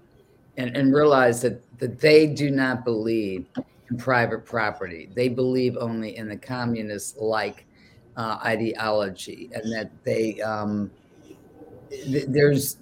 and, 0.56 0.76
and 0.76 0.92
realize 0.92 1.40
that, 1.42 1.62
that 1.78 2.00
they 2.00 2.26
do 2.26 2.50
not 2.50 2.84
believe 2.84 3.46
private 3.96 4.44
property. 4.44 5.10
They 5.14 5.28
believe 5.28 5.76
only 5.78 6.16
in 6.16 6.28
the 6.28 6.36
communist 6.36 7.18
like 7.18 7.66
uh, 8.16 8.38
ideology 8.44 9.50
and 9.54 9.72
that 9.72 9.90
they, 10.04 10.40
um, 10.40 10.90
th- 11.90 12.26
there's 12.28 12.78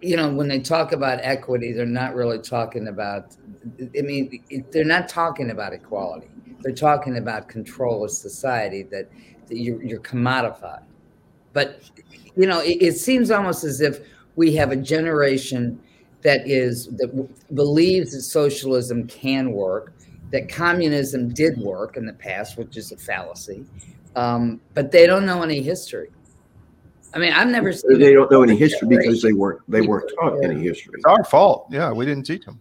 you 0.00 0.16
know 0.16 0.32
when 0.32 0.48
they 0.48 0.60
talk 0.60 0.92
about 0.92 1.18
equity 1.22 1.72
they're 1.72 1.86
not 1.86 2.14
really 2.14 2.38
talking 2.38 2.88
about 2.88 3.36
i 3.80 4.02
mean 4.02 4.42
it- 4.50 4.70
they're 4.72 4.84
not 4.84 5.08
talking 5.08 5.50
about 5.50 5.72
equality 5.72 6.28
they're 6.60 6.72
talking 6.74 7.18
about 7.18 7.48
control 7.48 8.04
of 8.04 8.10
society 8.10 8.82
that, 8.82 9.10
that 9.48 9.58
you're, 9.58 9.82
you're 9.82 10.00
commodified 10.00 10.82
but 11.52 11.82
you 12.36 12.46
know 12.46 12.60
it, 12.60 12.78
it 12.80 12.92
seems 12.96 13.30
almost 13.30 13.64
as 13.64 13.80
if 13.80 14.00
we 14.36 14.54
have 14.54 14.72
a 14.72 14.76
generation 14.76 15.80
that 16.22 16.46
is 16.48 16.86
that 16.96 17.28
believes 17.54 18.12
that 18.12 18.22
socialism 18.22 19.06
can 19.06 19.52
work 19.52 19.94
that 20.30 20.48
communism 20.48 21.28
did 21.32 21.56
work 21.58 21.96
in 21.96 22.06
the 22.06 22.12
past 22.12 22.56
which 22.58 22.76
is 22.76 22.92
a 22.92 22.96
fallacy 22.96 23.64
um, 24.16 24.60
but 24.74 24.90
they 24.92 25.06
don't 25.06 25.26
know 25.26 25.42
any 25.42 25.60
history 25.62 26.10
I 27.14 27.18
mean, 27.18 27.32
I've 27.32 27.46
never 27.48 27.72
seen. 27.72 27.98
They 28.00 28.12
don't 28.12 28.28
know 28.28 28.42
any 28.42 28.56
history 28.56 28.88
because 28.88 29.22
they 29.22 29.32
weren't 29.32 29.60
they 29.68 29.82
weren't 29.82 30.10
taught 30.18 30.42
any 30.42 30.60
history. 30.60 30.94
it's 30.96 31.04
our 31.04 31.22
fault. 31.22 31.68
Yeah, 31.70 31.92
we 31.92 32.04
didn't 32.04 32.24
teach 32.24 32.44
them. 32.44 32.60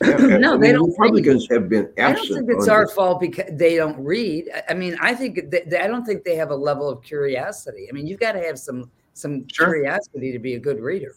No, 0.40 0.54
I 0.54 0.58
they 0.58 0.70
don't 0.72 0.90
Republicans 0.90 1.48
have 1.50 1.68
been 1.68 1.90
I 1.98 2.12
don't 2.12 2.24
think 2.26 2.48
it's 2.48 2.68
our 2.68 2.86
this. 2.86 2.94
fault 2.94 3.20
because 3.20 3.50
they 3.52 3.74
don't 3.74 3.98
read. 3.98 4.48
I- 4.54 4.62
I 4.70 4.74
mean, 4.74 4.96
I 5.00 5.12
think 5.14 5.50
that 5.50 5.82
I 5.82 5.88
don't 5.88 6.04
think 6.06 6.22
they 6.22 6.36
have 6.36 6.50
a 6.52 6.54
level 6.56 6.88
of 6.88 7.02
curiosity. 7.02 7.88
I 7.90 7.92
mean, 7.92 8.06
you've 8.06 8.20
got 8.20 8.32
to 8.32 8.40
have 8.40 8.60
some 8.60 8.88
some 9.14 9.44
Sure. 9.52 9.66
curiosity 9.66 10.30
to 10.30 10.38
be 10.38 10.54
a 10.54 10.60
good 10.60 10.78
reader. 10.80 11.16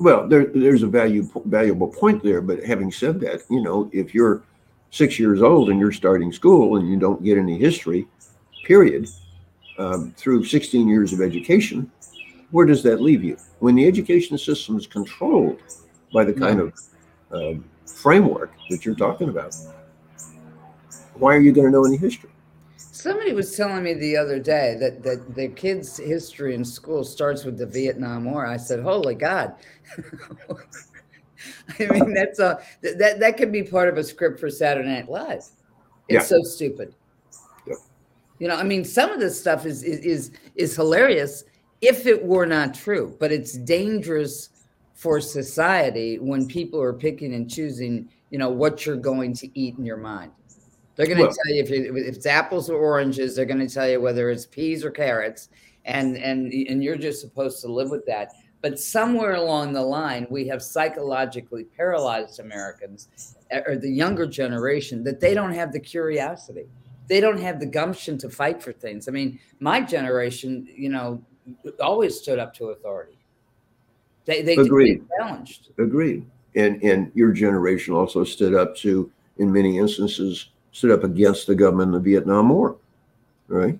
Well, 0.00 0.26
there, 0.28 0.46
there's 0.46 0.82
a 0.82 0.88
value, 0.88 1.28
valuable 1.44 1.88
point 1.88 2.24
there. 2.24 2.40
But 2.40 2.64
having 2.64 2.90
said 2.90 3.20
that, 3.20 3.42
you 3.48 3.62
know, 3.62 3.88
if 3.92 4.14
you're 4.14 4.42
six 4.90 5.18
years 5.18 5.40
old 5.42 5.70
and 5.70 5.78
you're 5.78 5.92
starting 5.92 6.32
school 6.32 6.76
and 6.76 6.88
you 6.88 6.98
don't 6.98 7.22
get 7.22 7.38
any 7.38 7.56
history, 7.56 8.06
period, 8.64 9.08
um, 9.78 10.12
through 10.16 10.44
16 10.44 10.88
years 10.88 11.12
of 11.12 11.20
education, 11.20 11.90
where 12.50 12.66
does 12.66 12.82
that 12.82 13.00
leave 13.00 13.24
you? 13.24 13.36
When 13.60 13.74
the 13.74 13.86
education 13.86 14.36
system 14.36 14.76
is 14.76 14.86
controlled 14.86 15.60
by 16.12 16.24
the 16.24 16.32
kind 16.32 16.60
of 16.60 16.72
um, 17.30 17.64
framework 17.86 18.52
that 18.68 18.84
you're 18.84 18.96
talking 18.96 19.28
about, 19.28 19.54
why 21.14 21.34
are 21.34 21.40
you 21.40 21.52
going 21.52 21.66
to 21.66 21.70
know 21.70 21.84
any 21.84 21.96
history? 21.96 22.30
Somebody 22.76 23.32
was 23.32 23.56
telling 23.56 23.82
me 23.82 23.94
the 23.94 24.16
other 24.16 24.38
day 24.38 24.76
that 24.78 25.02
that 25.02 25.34
the 25.34 25.48
kids' 25.48 25.96
history 25.96 26.54
in 26.54 26.64
school 26.64 27.02
starts 27.02 27.44
with 27.44 27.56
the 27.56 27.64
Vietnam 27.64 28.26
War. 28.26 28.46
I 28.46 28.58
said, 28.58 28.80
"Holy 28.80 29.14
God!" 29.14 29.54
I 31.78 31.86
mean, 31.86 32.14
that's 32.14 32.38
a 32.38 32.60
that 32.82 33.18
that 33.20 33.36
could 33.36 33.52
be 33.52 33.62
part 33.62 33.88
of 33.88 33.96
a 33.98 34.04
script 34.04 34.38
for 34.40 34.50
Saturday 34.50 34.88
Night 34.88 35.08
Live. 35.10 35.38
It's 35.38 35.50
Yeah. 36.08 36.20
so 36.22 36.42
stupid. 36.42 36.94
Yeah. 37.66 37.74
You 38.38 38.48
know, 38.48 38.56
I 38.56 38.62
mean, 38.62 38.84
some 38.84 39.10
of 39.10 39.20
this 39.20 39.38
stuff 39.40 39.66
is 39.66 39.82
is 39.82 40.00
is, 40.00 40.30
is 40.54 40.76
hilarious 40.76 41.44
if 41.80 42.06
it 42.06 42.22
were 42.24 42.46
not 42.46 42.74
true, 42.74 43.16
but 43.20 43.32
it's 43.32 43.54
dangerous 43.54 44.50
for 44.94 45.20
society 45.20 46.18
when 46.18 46.46
people 46.46 46.80
are 46.80 46.92
picking 46.92 47.34
and 47.34 47.50
choosing. 47.50 48.08
You 48.30 48.38
know 48.38 48.50
what 48.50 48.84
you're 48.86 48.96
going 48.96 49.32
to 49.34 49.58
eat 49.58 49.76
in 49.78 49.84
your 49.84 49.96
mind. 49.96 50.32
They're 50.96 51.06
going 51.06 51.18
to 51.18 51.24
Well- 51.24 51.32
tell 51.46 51.54
you 51.54 51.62
if, 51.62 51.70
you 51.70 51.96
if 51.96 52.16
it's 52.16 52.26
apples 52.26 52.68
or 52.68 52.76
oranges. 52.76 53.34
They're 53.34 53.46
going 53.46 53.66
to 53.66 53.72
tell 53.72 53.88
you 53.88 54.00
whether 54.00 54.28
it's 54.30 54.44
peas 54.46 54.84
or 54.84 54.90
carrots, 54.90 55.48
and 55.86 56.16
and 56.18 56.52
and 56.52 56.84
you're 56.84 56.96
just 56.96 57.20
supposed 57.20 57.60
to 57.62 57.68
live 57.72 57.90
with 57.90 58.04
that. 58.06 58.32
But 58.62 58.78
somewhere 58.78 59.34
along 59.36 59.72
the 59.72 59.82
line, 59.82 60.26
we 60.28 60.46
have 60.48 60.62
psychologically 60.62 61.64
paralyzed 61.64 62.40
Americans, 62.40 63.36
eh, 63.50 63.62
or 63.66 63.76
the 63.76 63.90
younger 63.90 64.26
generation, 64.26 65.02
that 65.04 65.18
they 65.20 65.32
don't 65.32 65.52
have 65.52 65.72
the 65.72 65.80
curiosity. 65.80 66.66
They 67.08 67.20
don't 67.20 67.40
have 67.40 67.58
the 67.58 67.66
gumption 67.66 68.18
to 68.18 68.28
fight 68.28 68.62
for 68.62 68.72
things. 68.72 69.08
I 69.08 69.12
mean, 69.12 69.40
my 69.60 69.80
generation, 69.80 70.68
you 70.72 70.90
know, 70.90 71.24
always 71.80 72.18
stood 72.18 72.38
up 72.38 72.54
to 72.54 72.66
authority. 72.66 73.18
They 74.26 74.42
they, 74.42 74.56
they 74.56 74.62
Agreed. 74.62 75.04
challenged. 75.18 75.70
Agreed. 75.78 76.26
And 76.54 76.82
and 76.82 77.10
your 77.14 77.32
generation 77.32 77.94
also 77.94 78.24
stood 78.24 78.54
up 78.54 78.76
to, 78.76 79.10
in 79.38 79.50
many 79.50 79.78
instances, 79.78 80.50
stood 80.72 80.90
up 80.90 81.02
against 81.02 81.46
the 81.46 81.54
government 81.54 81.88
in 81.88 81.92
the 82.02 82.10
Vietnam 82.10 82.50
War. 82.50 82.76
Right? 83.48 83.78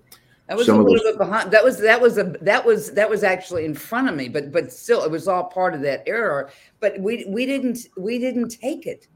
That 0.51 0.57
was 0.57 0.67
Some 0.67 0.81
a 0.81 0.83
little 0.83 1.13
bit 1.13 1.17
behind. 1.17 1.53
That 1.53 1.63
was 1.63 1.79
that 1.79 2.01
was 2.01 2.19
a 2.19 2.25
that 2.41 2.67
was 2.67 2.91
that 2.95 3.09
was 3.09 3.23
actually 3.23 3.65
in 3.65 3.73
front 3.73 4.09
of 4.09 4.17
me, 4.17 4.29
but 4.29 4.51
but 4.51 4.73
still, 4.73 5.05
it 5.05 5.11
was 5.11 5.29
all 5.29 5.45
part 5.45 5.75
of 5.75 5.81
that 5.83 6.03
era. 6.09 6.51
But 6.81 6.99
we 6.99 7.25
we 7.29 7.47
didn't 7.47 7.87
we 7.97 8.19
didn't 8.19 8.49
take 8.49 8.85
it. 8.85 9.07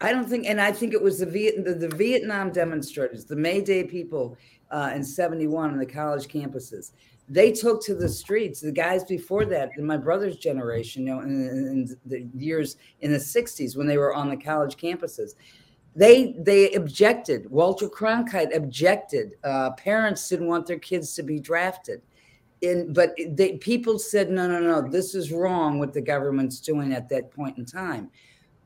I 0.00 0.10
don't 0.10 0.28
think, 0.28 0.46
and 0.46 0.60
I 0.60 0.72
think 0.72 0.94
it 0.94 1.00
was 1.00 1.20
the 1.20 1.26
Viet 1.26 1.64
the, 1.64 1.74
the 1.74 1.94
Vietnam 1.94 2.50
demonstrators, 2.50 3.24
the 3.24 3.36
May 3.36 3.60
Day 3.60 3.84
people 3.84 4.36
uh, 4.72 4.90
and 4.92 5.06
71 5.06 5.70
on 5.70 5.78
the 5.78 5.86
college 5.86 6.26
campuses. 6.26 6.90
They 7.28 7.52
took 7.52 7.80
to 7.84 7.94
the 7.94 8.08
streets. 8.08 8.60
The 8.60 8.72
guys 8.72 9.04
before 9.04 9.44
that, 9.44 9.70
in 9.78 9.86
my 9.86 9.96
brother's 9.96 10.38
generation, 10.38 11.06
you 11.06 11.14
know, 11.14 11.20
in, 11.20 11.30
in 11.30 11.96
the 12.04 12.26
years 12.36 12.78
in 13.00 13.12
the 13.12 13.18
60s 13.18 13.76
when 13.76 13.86
they 13.86 13.96
were 13.96 14.12
on 14.12 14.28
the 14.28 14.36
college 14.36 14.76
campuses, 14.76 15.36
they 15.96 16.34
they 16.38 16.72
objected. 16.72 17.50
Walter 17.50 17.88
Cronkite 17.88 18.54
objected. 18.54 19.32
Uh, 19.42 19.70
parents 19.72 20.28
didn't 20.28 20.46
want 20.46 20.66
their 20.66 20.78
kids 20.78 21.14
to 21.14 21.22
be 21.22 21.40
drafted. 21.40 22.02
In, 22.60 22.92
but 22.92 23.14
they, 23.28 23.56
people 23.58 23.98
said, 23.98 24.30
no, 24.30 24.46
no, 24.46 24.60
no, 24.60 24.88
this 24.88 25.14
is 25.14 25.32
wrong 25.32 25.78
what 25.78 25.92
the 25.92 26.00
government's 26.00 26.60
doing 26.60 26.92
at 26.92 27.08
that 27.08 27.30
point 27.30 27.58
in 27.58 27.64
time. 27.64 28.10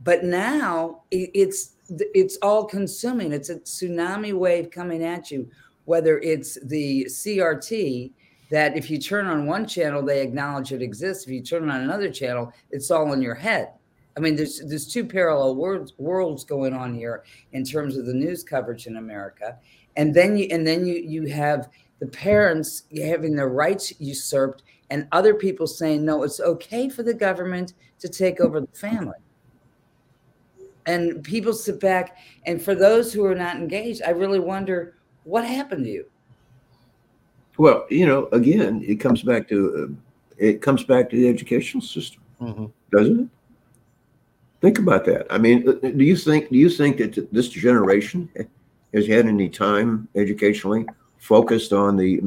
But 0.03 0.25
now 0.25 1.03
it, 1.11 1.31
it's 1.35 1.77
it's 1.89 2.37
all 2.39 2.65
consuming. 2.65 3.33
It's 3.33 3.51
a 3.51 3.57
tsunami 3.57 4.33
wave 4.33 4.71
coming 4.71 5.05
at 5.05 5.31
you. 5.31 5.49
Whether 5.85 6.19
it's 6.19 6.59
the 6.65 7.05
CRT 7.07 8.13
that 8.51 8.77
if 8.77 8.91
you 8.91 8.99
turn 8.99 9.27
on 9.27 9.47
one 9.47 9.67
channel, 9.67 10.05
they 10.05 10.21
acknowledge 10.21 10.73
it 10.73 10.83
exists. 10.83 11.25
If 11.25 11.31
you 11.31 11.43
turn 11.43 11.71
on 11.71 11.81
another 11.81 12.11
channel, 12.11 12.53
it's 12.71 12.91
all 12.91 13.13
in 13.13 13.23
your 13.23 13.37
head. 13.37 13.71
I 14.17 14.21
mean, 14.21 14.37
there's 14.37 14.61
there's 14.67 14.87
two 14.87 15.05
parallel 15.05 15.55
worlds 15.57 15.95
worlds 15.99 16.45
going 16.45 16.75
on 16.75 16.95
here 16.95 17.25
in 17.53 17.65
terms 17.65 17.97
of 17.97 18.07
the 18.07 18.15
news 18.15 18.43
coverage 18.43 18.87
in 18.87 18.97
America, 18.97 19.57
and 19.97 20.15
then 20.15 20.37
you 20.37 20.49
and 20.51 20.67
then 20.67 20.85
you 20.85 20.95
you 20.95 21.27
have 21.27 21.69
the 22.01 22.07
parents 22.07 22.85
having 22.97 23.37
their 23.37 23.49
rights 23.49 23.93
usurped, 24.01 24.63
and 24.91 25.07
other 25.13 25.35
people 25.35 25.67
saying 25.67 26.05
no, 26.05 26.23
it's 26.23 26.41
okay 26.41 26.89
for 26.89 27.03
the 27.03 27.15
government 27.15 27.75
to 28.01 28.09
take 28.09 28.41
over 28.41 28.61
the 28.61 28.67
family. 28.79 29.19
And 30.87 31.23
people 31.23 31.53
sit 31.53 31.79
back, 31.79 32.17
and 32.47 32.61
for 32.61 32.75
those 32.75 33.13
who 33.13 33.25
are 33.25 33.35
not 33.35 33.57
engaged, 33.57 34.03
I 34.05 34.11
really 34.11 34.41
wonder 34.41 34.97
what 35.25 35.45
happened 35.45 35.85
to 35.85 35.91
you. 35.91 36.07
Well, 37.59 37.87
you 37.91 38.07
know, 38.07 38.29
again, 38.33 38.83
it 38.87 38.97
comes 38.97 39.23
back 39.23 39.47
to 39.49 39.91
uh, 39.91 39.95
it 40.39 40.63
comes 40.63 40.83
back 40.83 41.11
to 41.11 41.17
the 41.17 41.29
educational 41.29 41.83
system, 41.83 42.23
mm-hmm. 42.41 42.67
doesn't 42.91 43.21
it? 43.21 43.29
Think 44.61 44.79
about 44.79 45.05
that. 45.07 45.27
I 45.31 45.39
mean, 45.39 45.67
uh, 45.69 45.73
do 45.73 46.05
you 46.05 46.17
think 46.17 46.51
do 46.51 46.57
you 46.57 46.69
think 46.69 46.99
that 46.99 47.33
this 47.33 47.49
generation 47.49 48.29
has 48.93 49.07
had 49.07 49.27
any 49.27 49.49
time 49.49 50.09
educationally 50.15 50.87
focused 51.19 51.73
on 51.73 51.97
the 51.97 52.21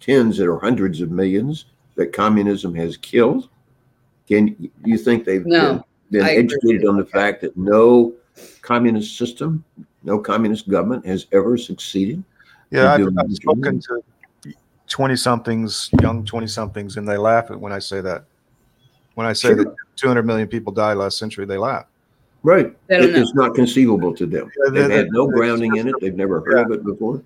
tens 0.00 0.40
or 0.40 0.58
hundreds 0.58 1.00
of 1.00 1.10
millions 1.10 1.66
that 1.94 2.12
communism 2.12 2.74
has 2.74 2.96
killed? 2.96 3.48
Can 4.26 4.54
do 4.54 4.90
you 4.90 4.98
think 4.98 5.24
they've 5.24 5.46
no, 5.46 5.84
been, 6.10 6.24
been 6.24 6.38
educated 6.38 6.86
on 6.86 6.96
the 6.96 7.06
fact 7.06 7.40
that 7.42 7.56
no 7.56 8.14
communist 8.62 9.16
system, 9.16 9.64
no 10.02 10.18
communist 10.18 10.68
government 10.68 11.06
has 11.06 11.26
ever 11.32 11.56
succeeded? 11.56 12.22
Yeah, 12.70 12.94
I've, 12.94 13.08
I've 13.18 13.32
spoken 13.32 13.80
to 13.80 14.02
20 14.88 15.16
somethings, 15.16 15.90
young 16.02 16.24
20 16.24 16.46
somethings, 16.46 16.96
and 16.96 17.08
they 17.08 17.16
laugh 17.16 17.50
at 17.50 17.60
when 17.60 17.72
I 17.72 17.78
say 17.78 18.00
that. 18.00 18.24
When 19.20 19.28
I 19.28 19.34
say 19.34 19.48
sure. 19.48 19.56
that 19.56 19.76
200 19.96 20.24
million 20.24 20.48
people 20.48 20.72
died 20.72 20.94
last 20.94 21.18
century, 21.18 21.44
they 21.44 21.58
laugh. 21.58 21.84
Right. 22.42 22.74
It, 22.88 23.14
it's 23.14 23.34
not 23.34 23.54
conceivable 23.54 24.14
to 24.14 24.24
them. 24.24 24.50
Yeah, 24.64 24.70
They've 24.70 24.90
had 24.90 25.08
no 25.10 25.26
grounding 25.26 25.76
in 25.76 25.88
it. 25.88 25.94
They've 26.00 26.16
never 26.16 26.40
heard 26.40 26.56
yeah. 26.56 26.64
of 26.64 26.70
it 26.70 26.84
before. 26.86 27.22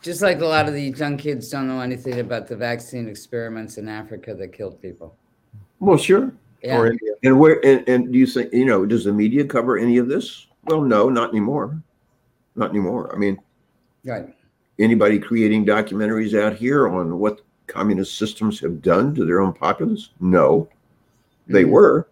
Just 0.00 0.22
like 0.22 0.40
a 0.40 0.46
lot 0.46 0.68
of 0.68 0.74
the 0.74 0.84
young 0.84 1.16
kids 1.16 1.50
don't 1.50 1.66
know 1.66 1.80
anything 1.80 2.20
about 2.20 2.46
the 2.46 2.54
vaccine 2.54 3.08
experiments 3.08 3.76
in 3.76 3.88
Africa 3.88 4.34
that 4.34 4.52
killed 4.52 4.80
people. 4.80 5.16
Well, 5.80 5.98
sure. 5.98 6.32
Yeah. 6.62 6.90
And 7.24 7.40
where 7.40 7.60
and, 7.66 7.82
and 7.88 8.12
do 8.12 8.20
you 8.20 8.26
think 8.26 8.52
you 8.52 8.66
know? 8.66 8.86
Does 8.86 9.02
the 9.02 9.12
media 9.12 9.44
cover 9.46 9.78
any 9.78 9.98
of 9.98 10.06
this? 10.06 10.46
Well, 10.66 10.82
no, 10.82 11.08
not 11.08 11.30
anymore. 11.30 11.82
Not 12.54 12.70
anymore. 12.70 13.12
I 13.12 13.18
mean, 13.18 13.36
right. 14.04 14.32
Anybody 14.78 15.18
creating 15.18 15.66
documentaries 15.66 16.40
out 16.40 16.54
here 16.54 16.88
on 16.88 17.18
what 17.18 17.40
communist 17.68 18.18
systems 18.18 18.58
have 18.60 18.82
done 18.82 19.14
to 19.14 19.24
their 19.24 19.40
own 19.40 19.52
populace? 19.52 20.10
No, 20.20 20.68
they 21.46 21.62
mm-hmm. 21.62 21.72
were 21.72 22.08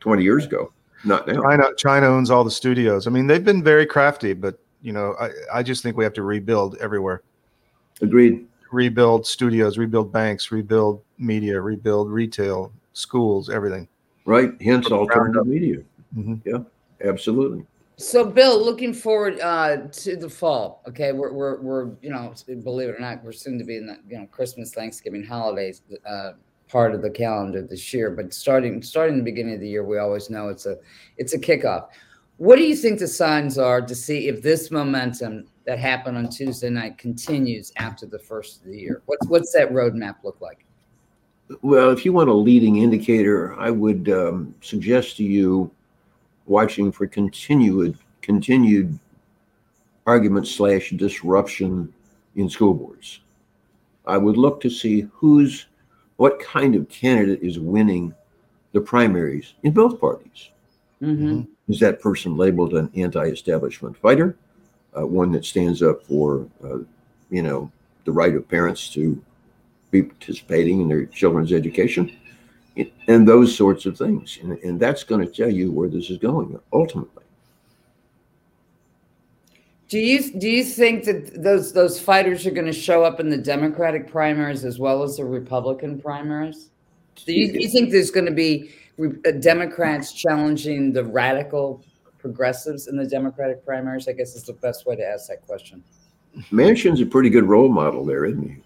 20 0.00 0.22
years 0.22 0.46
ago. 0.46 0.72
Not 1.04 1.26
now. 1.28 1.42
China, 1.42 1.64
China 1.76 2.06
owns 2.06 2.30
all 2.30 2.44
the 2.44 2.50
studios. 2.50 3.06
I 3.06 3.10
mean, 3.10 3.26
they've 3.26 3.44
been 3.44 3.62
very 3.62 3.86
crafty, 3.86 4.32
but 4.32 4.58
you 4.82 4.92
know, 4.92 5.14
I, 5.20 5.30
I 5.52 5.62
just 5.62 5.82
think 5.82 5.96
we 5.96 6.04
have 6.04 6.12
to 6.14 6.22
rebuild 6.22 6.76
everywhere. 6.78 7.22
Agreed. 8.00 8.46
Rebuild 8.72 9.26
studios, 9.26 9.78
rebuild 9.78 10.12
banks, 10.12 10.50
rebuild 10.50 11.02
media, 11.18 11.60
rebuild 11.60 12.10
retail, 12.10 12.72
schools, 12.92 13.48
everything. 13.48 13.86
Right. 14.24 14.50
Hence 14.60 14.90
alternative 14.90 15.46
media. 15.46 15.78
Mm-hmm. 16.16 16.48
Yeah, 16.48 16.58
absolutely. 17.08 17.64
So, 17.96 18.24
Bill, 18.24 18.62
looking 18.62 18.92
forward 18.92 19.38
uh, 19.40 19.76
to 19.92 20.16
the 20.16 20.28
fall. 20.28 20.82
Okay, 20.88 21.12
we're, 21.12 21.32
we're 21.32 21.60
we're 21.60 21.90
you 22.02 22.10
know, 22.10 22.34
believe 22.62 22.88
it 22.88 22.96
or 22.96 23.00
not, 23.00 23.22
we're 23.22 23.32
soon 23.32 23.56
to 23.58 23.64
be 23.64 23.76
in 23.76 23.86
the 23.86 23.98
you 24.08 24.18
know 24.18 24.26
Christmas, 24.26 24.72
Thanksgiving 24.74 25.24
holidays 25.24 25.82
uh, 26.04 26.32
part 26.68 26.92
of 26.92 27.02
the 27.02 27.10
calendar 27.10 27.62
this 27.62 27.94
year. 27.94 28.10
But 28.10 28.34
starting 28.34 28.82
starting 28.82 29.16
the 29.16 29.22
beginning 29.22 29.54
of 29.54 29.60
the 29.60 29.68
year, 29.68 29.84
we 29.84 29.98
always 29.98 30.28
know 30.28 30.48
it's 30.48 30.66
a 30.66 30.76
it's 31.18 31.34
a 31.34 31.38
kickoff. 31.38 31.88
What 32.38 32.56
do 32.56 32.64
you 32.64 32.74
think 32.74 32.98
the 32.98 33.06
signs 33.06 33.58
are 33.58 33.80
to 33.80 33.94
see 33.94 34.26
if 34.26 34.42
this 34.42 34.72
momentum 34.72 35.46
that 35.64 35.78
happened 35.78 36.18
on 36.18 36.28
Tuesday 36.28 36.70
night 36.70 36.98
continues 36.98 37.72
after 37.76 38.06
the 38.06 38.18
first 38.18 38.62
of 38.62 38.66
the 38.66 38.76
year? 38.76 39.02
What's 39.06 39.26
what's 39.28 39.52
that 39.52 39.70
roadmap 39.70 40.16
look 40.24 40.40
like? 40.40 40.66
Well, 41.62 41.90
if 41.90 42.04
you 42.04 42.12
want 42.12 42.28
a 42.28 42.34
leading 42.34 42.78
indicator, 42.78 43.54
I 43.54 43.70
would 43.70 44.08
um, 44.08 44.52
suggest 44.62 45.16
to 45.18 45.24
you 45.24 45.70
watching 46.46 46.92
for 46.92 47.06
continued 47.06 47.98
continued 48.22 48.98
argument 50.06 50.46
slash 50.46 50.90
disruption 50.90 51.92
in 52.36 52.48
school 52.48 52.74
boards. 52.74 53.20
I 54.06 54.18
would 54.18 54.36
look 54.36 54.60
to 54.62 54.70
see 54.70 55.08
who's 55.12 55.66
what 56.16 56.40
kind 56.40 56.74
of 56.74 56.88
candidate 56.88 57.42
is 57.42 57.58
winning 57.58 58.14
the 58.72 58.80
primaries 58.80 59.54
in 59.62 59.72
both 59.72 60.00
parties. 60.00 60.50
Mm-hmm. 61.02 61.42
Is 61.68 61.80
that 61.80 62.00
person 62.00 62.36
labeled 62.36 62.74
an 62.74 62.90
anti-establishment 62.94 63.96
fighter, 63.96 64.36
uh, 64.96 65.06
one 65.06 65.32
that 65.32 65.44
stands 65.44 65.82
up 65.82 66.02
for, 66.04 66.46
uh, 66.62 66.78
you 67.30 67.42
know, 67.42 67.70
the 68.04 68.12
right 68.12 68.34
of 68.34 68.48
parents 68.48 68.90
to 68.90 69.20
be 69.90 70.02
participating 70.02 70.80
in 70.80 70.88
their 70.88 71.06
children's 71.06 71.52
education? 71.52 72.16
And 73.08 73.26
those 73.28 73.54
sorts 73.54 73.86
of 73.86 73.96
things. 73.96 74.38
And, 74.42 74.58
and 74.58 74.80
that's 74.80 75.04
going 75.04 75.24
to 75.24 75.32
tell 75.32 75.50
you 75.50 75.70
where 75.70 75.88
this 75.88 76.10
is 76.10 76.18
going 76.18 76.58
ultimately. 76.72 77.22
Do 79.88 79.98
you 79.98 80.32
do 80.32 80.48
you 80.48 80.64
think 80.64 81.04
that 81.04 81.42
those 81.42 81.72
those 81.72 82.00
fighters 82.00 82.46
are 82.46 82.50
going 82.50 82.66
to 82.66 82.72
show 82.72 83.04
up 83.04 83.20
in 83.20 83.28
the 83.28 83.36
Democratic 83.36 84.08
primaries 84.08 84.64
as 84.64 84.78
well 84.78 85.02
as 85.02 85.18
the 85.18 85.24
Republican 85.24 86.00
primaries? 86.00 86.70
Do 87.26 87.32
you, 87.32 87.52
do 87.52 87.60
you 87.60 87.68
think 87.68 87.92
there's 87.92 88.10
going 88.10 88.26
to 88.26 88.32
be 88.32 88.70
uh, 88.98 89.30
Democrats 89.32 90.12
challenging 90.12 90.92
the 90.92 91.04
radical 91.04 91.84
progressives 92.18 92.88
in 92.88 92.96
the 92.96 93.06
Democratic 93.06 93.64
primaries? 93.64 94.08
I 94.08 94.12
guess 94.12 94.34
is 94.34 94.42
the 94.42 94.54
best 94.54 94.84
way 94.84 94.96
to 94.96 95.06
ask 95.06 95.28
that 95.28 95.46
question. 95.46 95.84
Manchin's 96.50 97.00
a 97.00 97.06
pretty 97.06 97.30
good 97.30 97.44
role 97.44 97.68
model 97.68 98.04
there, 98.04 98.24
isn't 98.24 98.42
he? 98.42 98.56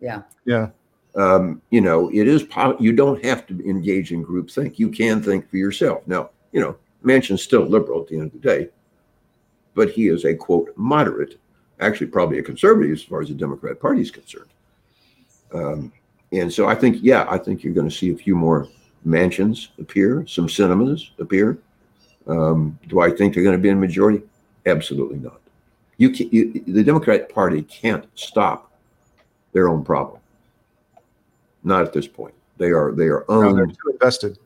Yeah. 0.00 0.22
Yeah 0.44 0.70
um, 1.18 1.60
you 1.70 1.80
know, 1.80 2.08
it 2.10 2.28
is 2.28 2.46
you 2.78 2.92
don't 2.92 3.22
have 3.24 3.44
to 3.48 3.68
engage 3.68 4.12
in 4.12 4.22
group 4.22 4.50
think. 4.50 4.78
You 4.78 4.88
can 4.88 5.20
think 5.20 5.50
for 5.50 5.56
yourself. 5.56 6.02
Now, 6.06 6.30
you 6.52 6.60
know, 6.60 6.76
Manchin's 7.04 7.42
still 7.42 7.66
liberal 7.66 8.02
at 8.02 8.08
the 8.08 8.16
end 8.16 8.26
of 8.26 8.32
the 8.32 8.38
day, 8.38 8.68
but 9.74 9.90
he 9.90 10.08
is 10.08 10.24
a 10.24 10.34
quote 10.34 10.72
moderate, 10.76 11.38
actually 11.80 12.06
probably 12.06 12.38
a 12.38 12.42
conservative 12.42 12.92
as 12.92 13.02
far 13.02 13.20
as 13.20 13.28
the 13.28 13.34
Democrat 13.34 13.80
Party 13.80 14.00
is 14.00 14.12
concerned. 14.12 14.50
Um, 15.52 15.92
and 16.30 16.52
so 16.52 16.68
I 16.68 16.76
think, 16.76 16.98
yeah, 17.00 17.26
I 17.28 17.36
think 17.36 17.64
you're 17.64 17.74
going 17.74 17.88
to 17.88 17.94
see 17.94 18.12
a 18.12 18.16
few 18.16 18.36
more 18.36 18.68
Manchins 19.04 19.68
appear, 19.80 20.24
some 20.26 20.48
Sinemas 20.48 21.10
appear. 21.18 21.58
Um, 22.28 22.78
do 22.86 23.00
I 23.00 23.10
think 23.10 23.34
they're 23.34 23.42
going 23.42 23.56
to 23.56 23.62
be 23.62 23.70
in 23.70 23.80
majority? 23.80 24.22
Absolutely 24.66 25.18
not. 25.18 25.40
You, 25.96 26.10
can, 26.10 26.28
you 26.30 26.62
the 26.66 26.84
Democrat 26.84 27.28
Party 27.28 27.62
can't 27.62 28.06
stop 28.14 28.70
their 29.52 29.68
own 29.68 29.84
problem. 29.84 30.20
Not 31.64 31.82
at 31.82 31.92
this 31.92 32.06
point. 32.06 32.34
They 32.56 32.70
are 32.70 32.92
they 32.92 33.06
are 33.06 33.24
owned. 33.30 33.56
No, 33.56 33.66
too 33.66 33.90
invested. 33.92 34.38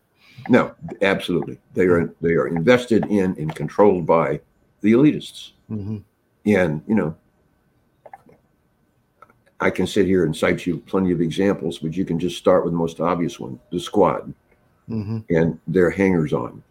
No, 0.49 0.75
absolutely. 1.03 1.59
They 1.75 1.87
are 1.87 2.15
they 2.21 2.33
are 2.35 2.49
invested 2.49 3.07
in 3.07 3.37
and 3.39 3.55
controlled 3.55 4.07
by 4.07 4.41
the 4.81 4.93
elitists. 4.93 5.53
Mm-hmm. 5.71 5.99
And 6.47 6.83
you 6.87 6.95
know, 6.95 7.15
I 9.61 9.71
can 9.71 9.87
sit 9.87 10.07
here 10.07 10.25
and 10.25 10.37
cite 10.37 10.67
you 10.67 10.79
plenty 10.79 11.13
of 11.13 11.21
examples, 11.21 11.79
but 11.79 11.97
you 11.97 12.05
can 12.05 12.19
just 12.19 12.37
start 12.37 12.65
with 12.65 12.73
the 12.73 12.79
most 12.79 13.01
obvious 13.01 13.39
one: 13.39 13.61
the 13.71 13.81
squad 13.81 14.33
mm-hmm. 14.89 15.19
and 15.31 15.59
their 15.67 15.91
hangers 15.91 16.33
on. 16.33 16.63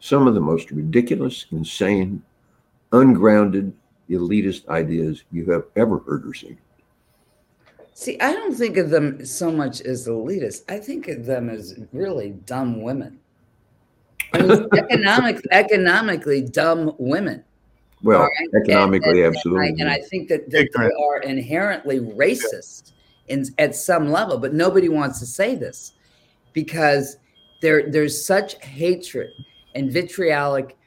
Some 0.00 0.28
of 0.28 0.34
the 0.34 0.40
most 0.40 0.70
ridiculous, 0.70 1.46
insane, 1.50 2.22
ungrounded, 2.92 3.72
elitist 4.08 4.68
ideas 4.68 5.24
you 5.32 5.50
have 5.50 5.64
ever 5.76 5.98
heard 5.98 6.26
or 6.26 6.34
seen. 6.34 6.58
See, 7.98 8.16
I 8.20 8.32
don't 8.32 8.54
think 8.54 8.76
of 8.76 8.90
them 8.90 9.26
so 9.26 9.50
much 9.50 9.80
as 9.80 10.06
elitists. 10.06 10.62
I 10.68 10.78
think 10.78 11.08
of 11.08 11.26
them 11.26 11.50
as 11.50 11.76
really 11.92 12.30
dumb 12.46 12.80
women. 12.80 13.18
I 14.32 14.40
mean, 14.40 14.68
economic, 14.76 15.40
economically 15.50 16.42
dumb 16.42 16.94
women. 16.98 17.42
Well, 18.04 18.20
right? 18.20 18.62
economically, 18.62 19.08
And- 19.08 19.18
and 19.18 19.36
absolutely. 19.36 19.68
And 19.80 19.88
I 19.90 19.98
think 19.98 20.28
that, 20.28 20.48
that 20.48 20.68
they 20.76 20.84
are 20.84 21.22
inherently 21.22 21.98
racist 21.98 22.92
in, 23.26 23.46
at 23.58 23.74
some 23.74 24.12
level, 24.12 24.38
but 24.38 24.54
nobody 24.54 24.88
wants 24.88 25.18
to 25.18 25.26
say 25.26 25.56
this 25.56 25.94
because 26.52 27.16
there 27.62 27.90
there's 27.90 28.24
such 28.24 28.62
hatred 28.62 29.32
and 29.74 29.90
vitriolic 29.90 30.77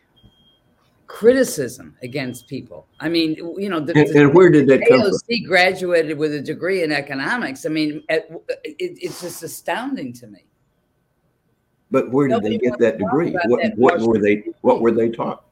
criticism 1.12 1.95
against 2.04 2.47
people. 2.47 2.88
I 3.02 3.10
mean, 3.10 3.36
you 3.58 3.67
know, 3.69 3.82
the, 3.82 3.91
and, 3.93 4.10
and 4.15 4.34
where 4.34 4.50
did 4.50 4.67
that 4.69 4.82
come 4.88 5.02
from? 5.02 5.12
AOC 5.12 5.45
graduated 5.45 6.17
with 6.17 6.34
a 6.34 6.39
degree 6.39 6.84
in 6.84 6.91
economics. 6.91 7.65
I 7.65 7.69
mean, 7.69 8.02
it, 8.08 8.32
it, 8.63 8.97
it's 9.02 9.19
just 9.19 9.43
astounding 9.43 10.13
to 10.13 10.28
me. 10.28 10.45
But 11.91 12.12
where 12.12 12.30
did 12.30 12.36
Nobody 12.36 12.58
they 12.58 12.69
get 12.69 12.80
that 12.80 12.97
degree? 12.97 13.32
What, 13.47 13.62
that 13.62 13.78
what 13.78 14.00
were 14.00 14.19
they? 14.19 14.45
What 14.62 14.80
were 14.80 14.91
they 14.91 15.10
taught? 15.10 15.43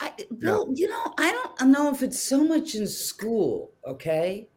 I, 0.00 0.12
Bill, 0.40 0.68
you 0.74 0.88
know, 0.88 1.14
I 1.16 1.30
don't 1.30 1.70
know 1.70 1.88
if 1.90 2.02
it's 2.02 2.20
so 2.20 2.42
much 2.42 2.74
in 2.74 2.88
school. 2.88 3.70
Okay, 3.86 4.48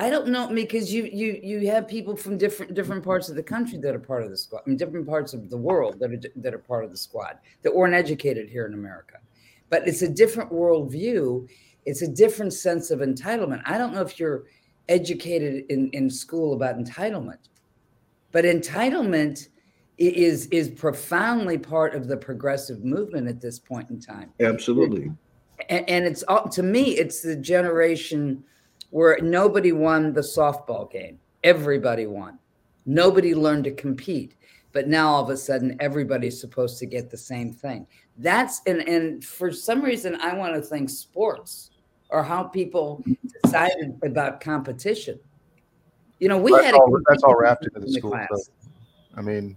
I 0.00 0.08
don't 0.08 0.28
know 0.28 0.48
because 0.48 0.90
you 0.90 1.04
you 1.12 1.38
you 1.42 1.68
have 1.68 1.86
people 1.86 2.16
from 2.16 2.38
different 2.38 2.72
different 2.72 3.04
parts 3.04 3.28
of 3.28 3.36
the 3.36 3.42
country 3.42 3.76
that 3.80 3.94
are 3.94 3.98
part 3.98 4.22
of 4.22 4.30
the 4.30 4.36
squad. 4.36 4.62
I 4.64 4.70
mean, 4.70 4.78
different 4.78 5.06
parts 5.06 5.34
of 5.34 5.50
the 5.50 5.58
world 5.58 6.00
that 6.00 6.10
are 6.10 6.20
that 6.36 6.54
are 6.54 6.58
part 6.58 6.84
of 6.84 6.90
the 6.90 6.96
squad 6.96 7.38
that 7.60 7.74
weren't 7.74 7.92
educated 7.92 8.48
here 8.48 8.66
in 8.66 8.72
America. 8.72 9.18
But 9.68 9.86
it's 9.86 10.00
a 10.00 10.08
different 10.08 10.50
worldview. 10.50 11.46
It's 11.84 12.00
a 12.00 12.08
different 12.08 12.54
sense 12.54 12.90
of 12.90 13.00
entitlement. 13.00 13.60
I 13.66 13.76
don't 13.76 13.92
know 13.92 14.00
if 14.00 14.18
you're 14.18 14.44
educated 14.88 15.66
in 15.68 15.90
in 15.90 16.08
school 16.08 16.54
about 16.54 16.78
entitlement, 16.78 17.50
but 18.32 18.46
entitlement 18.46 19.48
is 19.98 20.46
is 20.46 20.70
profoundly 20.70 21.58
part 21.58 21.94
of 21.94 22.08
the 22.08 22.16
progressive 22.16 22.82
movement 22.84 23.28
at 23.28 23.38
this 23.38 23.58
point 23.58 23.90
in 23.90 24.00
time 24.00 24.30
Absolutely. 24.40 25.12
and, 25.68 25.90
and 25.90 26.06
it's 26.06 26.22
all 26.22 26.48
to 26.48 26.62
me 26.62 26.96
it's 26.96 27.20
the 27.20 27.36
generation 27.36 28.42
where 28.90 29.18
nobody 29.22 29.72
won 29.72 30.12
the 30.12 30.20
softball 30.20 30.90
game 30.90 31.18
everybody 31.44 32.06
won 32.06 32.38
nobody 32.86 33.34
learned 33.34 33.64
to 33.64 33.70
compete 33.72 34.34
but 34.72 34.86
now 34.88 35.08
all 35.08 35.22
of 35.22 35.30
a 35.30 35.36
sudden 35.36 35.76
everybody's 35.80 36.40
supposed 36.40 36.78
to 36.78 36.86
get 36.86 37.10
the 37.10 37.16
same 37.16 37.52
thing 37.52 37.86
that's 38.18 38.60
and 38.66 38.80
and 38.88 39.24
for 39.24 39.50
some 39.52 39.80
reason 39.82 40.16
i 40.20 40.34
want 40.34 40.54
to 40.54 40.60
think 40.60 40.90
sports 40.90 41.70
or 42.10 42.22
how 42.22 42.42
people 42.42 43.02
decided 43.44 43.96
about 44.02 44.40
competition 44.40 45.18
you 46.18 46.28
know 46.28 46.36
we 46.38 46.52
That's 46.52 46.66
had 46.66 46.74
all- 46.74 46.94
a 46.94 46.98
that's 47.08 47.22
all 47.22 47.36
wrapped 47.36 47.64
into 47.64 47.80
the 47.80 47.86
in 47.86 47.92
school, 47.92 48.10
class. 48.10 48.50
I 49.16 49.22
mean, 49.22 49.56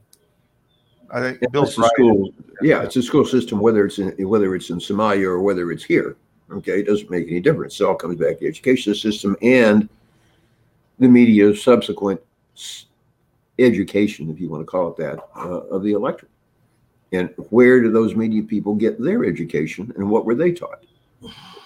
I 1.11 1.19
think 1.19 1.39
Yeah, 1.41 1.49
Bill's 1.51 1.69
it's 1.69 1.77
a 1.77 1.81
right. 1.81 1.91
school. 1.93 2.33
Yeah, 2.61 2.81
it's 2.81 2.95
a 2.95 3.03
school 3.03 3.23
system, 3.25 3.59
whether 3.59 3.85
it's 3.85 3.99
in 3.99 4.09
whether 4.27 4.55
it's 4.55 4.69
in 4.71 4.77
Somalia 4.79 5.25
or 5.25 5.41
whether 5.41 5.71
it's 5.71 5.83
here. 5.83 6.15
Okay, 6.53 6.79
it 6.79 6.85
doesn't 6.87 7.09
make 7.09 7.27
any 7.27 7.39
difference. 7.39 7.79
It 7.79 7.83
all 7.83 7.95
comes 7.95 8.19
back 8.19 8.35
to 8.35 8.39
the 8.41 8.47
education 8.47 8.93
system 8.93 9.35
and 9.41 9.89
the 10.99 11.07
media's 11.07 11.63
subsequent 11.63 12.21
education, 13.59 14.29
if 14.29 14.39
you 14.39 14.49
want 14.49 14.61
to 14.61 14.65
call 14.65 14.89
it 14.89 14.97
that, 14.97 15.19
uh, 15.35 15.61
of 15.67 15.83
the 15.83 15.93
electorate. 15.93 16.31
And 17.11 17.29
where 17.49 17.81
do 17.81 17.91
those 17.91 18.15
media 18.15 18.43
people 18.43 18.73
get 18.75 19.01
their 19.01 19.25
education, 19.25 19.91
and 19.97 20.09
what 20.09 20.25
were 20.25 20.35
they 20.35 20.51
taught? 20.51 20.83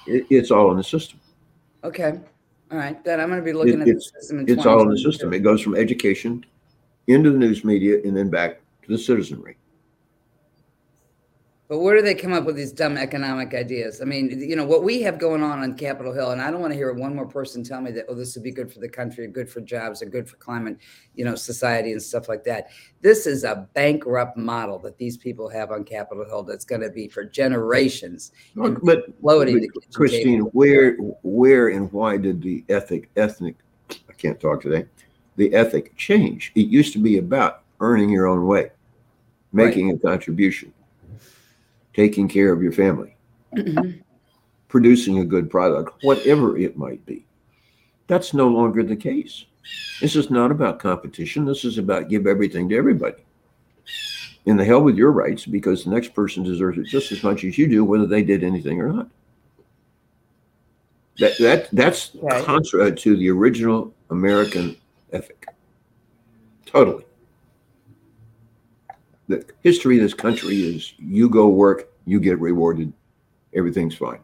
It, 0.06 0.26
it's 0.30 0.52
all 0.52 0.71
in 0.71 0.78
the 0.78 0.84
system. 0.84 1.19
okay 1.84 2.19
all 2.71 2.78
right 2.78 3.02
then 3.06 3.19
i'm 3.21 3.30
going 3.30 3.39
to 3.39 3.45
be 3.45 3.54
looking 3.54 3.80
at 3.82 3.88
the 3.88 4.02
system 4.02 4.43
It's 4.47 4.65
all 4.65 4.82
in 4.82 4.89
the 4.89 4.97
system. 4.97 5.34
It 5.34 5.39
goes 5.39 5.62
from 5.62 5.76
education 5.76 6.45
into 7.08 7.32
the 7.32 7.38
news 7.38 7.63
media 7.63 8.02
and 8.04 8.15
then 8.15 8.30
back 8.30 8.60
to 8.84 8.91
the 8.91 8.97
citizenry. 8.97 9.56
But 11.70 11.80
where 11.80 11.98
do 11.98 12.02
they 12.02 12.16
come 12.16 12.32
up 12.32 12.46
with 12.46 12.56
these 12.56 12.72
dumb 12.72 12.98
economic 12.98 13.54
ideas? 13.54 14.02
I 14.02 14.06
mean, 14.06 14.40
you 14.40 14.56
know, 14.56 14.64
what 14.64 14.84
we 14.84 15.02
have 15.02 15.20
going 15.20 15.44
on 15.44 15.60
on 15.60 15.76
Capitol 15.76 16.14
Hill, 16.14 16.32
and 16.32 16.42
I 16.42 16.50
don't 16.50 16.62
want 16.62 16.72
to 16.72 16.78
hear 16.78 16.94
one 16.94 17.14
more 17.14 17.26
person 17.26 17.62
tell 17.62 17.82
me 17.82 17.92
that, 17.92 18.06
oh, 18.08 18.16
this 18.16 18.36
would 18.36 18.44
be 18.46 18.52
good 18.52 18.72
for 18.72 18.80
the 18.80 18.88
country, 18.88 19.26
or 19.26 19.28
good 19.28 19.50
for 19.50 19.60
jobs, 19.60 20.02
or 20.02 20.06
good 20.06 20.30
for 20.30 20.38
climate, 20.38 20.78
you 21.16 21.26
know, 21.26 21.36
society 21.36 21.92
and 21.92 22.02
stuff 22.02 22.30
like 22.30 22.46
that. 22.46 22.70
This 23.02 23.28
is 23.28 23.44
a 23.44 23.68
bankrupt 23.74 24.38
model 24.38 24.80
that 24.80 24.98
these 24.98 25.18
people 25.18 25.50
have 25.50 25.72
on 25.72 25.84
Capitol 25.84 26.24
Hill 26.24 26.44
that's 26.44 26.64
going 26.64 26.82
to 26.82 26.90
be 26.90 27.10
for 27.10 27.26
generations. 27.26 28.32
And 28.56 28.80
But 28.82 29.22
But 29.22 29.94
Christine, 29.94 30.42
where, 30.54 30.94
where 31.24 31.68
and 31.68 31.92
why 31.92 32.16
did 32.16 32.42
the 32.42 32.64
ethic, 32.70 33.10
ethnic, 33.18 33.56
I 33.92 34.14
can't 34.18 34.40
talk 34.40 34.62
today, 34.62 34.86
the 35.36 35.54
ethic 35.54 35.98
change? 35.98 36.54
It 36.56 36.68
used 36.68 36.94
to 36.94 37.00
be 37.00 37.18
about 37.18 37.64
earning 37.82 38.10
your 38.10 38.28
own 38.28 38.48
way, 38.48 38.72
making 39.52 39.92
a 39.92 39.98
contribution, 39.98 40.74
taking 41.98 42.28
care 42.28 42.54
of 42.54 42.62
your 42.62 42.72
family, 42.72 43.16
Mhm. 43.56 44.00
producing 44.70 45.18
a 45.18 45.26
good 45.26 45.50
product, 45.50 46.04
whatever 46.04 46.56
it 46.56 46.78
might 46.78 47.04
be. 47.08 47.26
That's 48.06 48.36
no 48.36 48.48
longer 48.48 48.84
the 48.84 48.96
case. 48.96 49.46
This 50.00 50.16
is 50.16 50.30
not 50.30 50.52
about 50.52 50.78
competition. 50.80 51.44
This 51.44 51.66
is 51.66 51.80
about 51.80 52.08
give 52.08 52.28
everything 52.28 52.70
to 52.70 52.76
everybody. 52.78 53.24
And 54.46 54.60
the 54.60 54.64
hell 54.64 54.82
with 54.84 54.96
your 54.96 55.12
rights 55.12 55.46
because 55.48 55.84
the 55.84 55.90
next 55.90 56.14
person 56.14 56.44
deserves 56.44 56.78
it 56.78 56.86
just 56.86 57.12
as 57.12 57.24
much 57.24 57.44
as 57.44 57.58
you 57.58 57.68
do, 57.68 57.84
whether 57.84 58.06
they 58.06 58.22
did 58.22 58.44
anything 58.44 58.80
or 58.80 58.94
not. 58.94 59.10
That 61.18 61.36
that 61.40 61.70
that's 61.74 62.16
Okay. 62.16 62.44
contrary 62.44 62.96
to 62.96 63.18
the 63.18 63.30
original 63.32 63.92
American 64.12 64.78
ethic. 65.12 65.48
Totally. 66.68 67.04
The 69.28 69.46
history 69.62 69.98
of 69.98 70.04
this 70.04 70.13
country 70.13 70.56
is 70.76 70.94
you 70.98 71.30
go 71.30 71.50
work, 71.50 71.90
you 72.06 72.20
get 72.20 72.40
rewarded, 72.40 72.94
everything's 73.54 73.96
fine. 73.96 74.20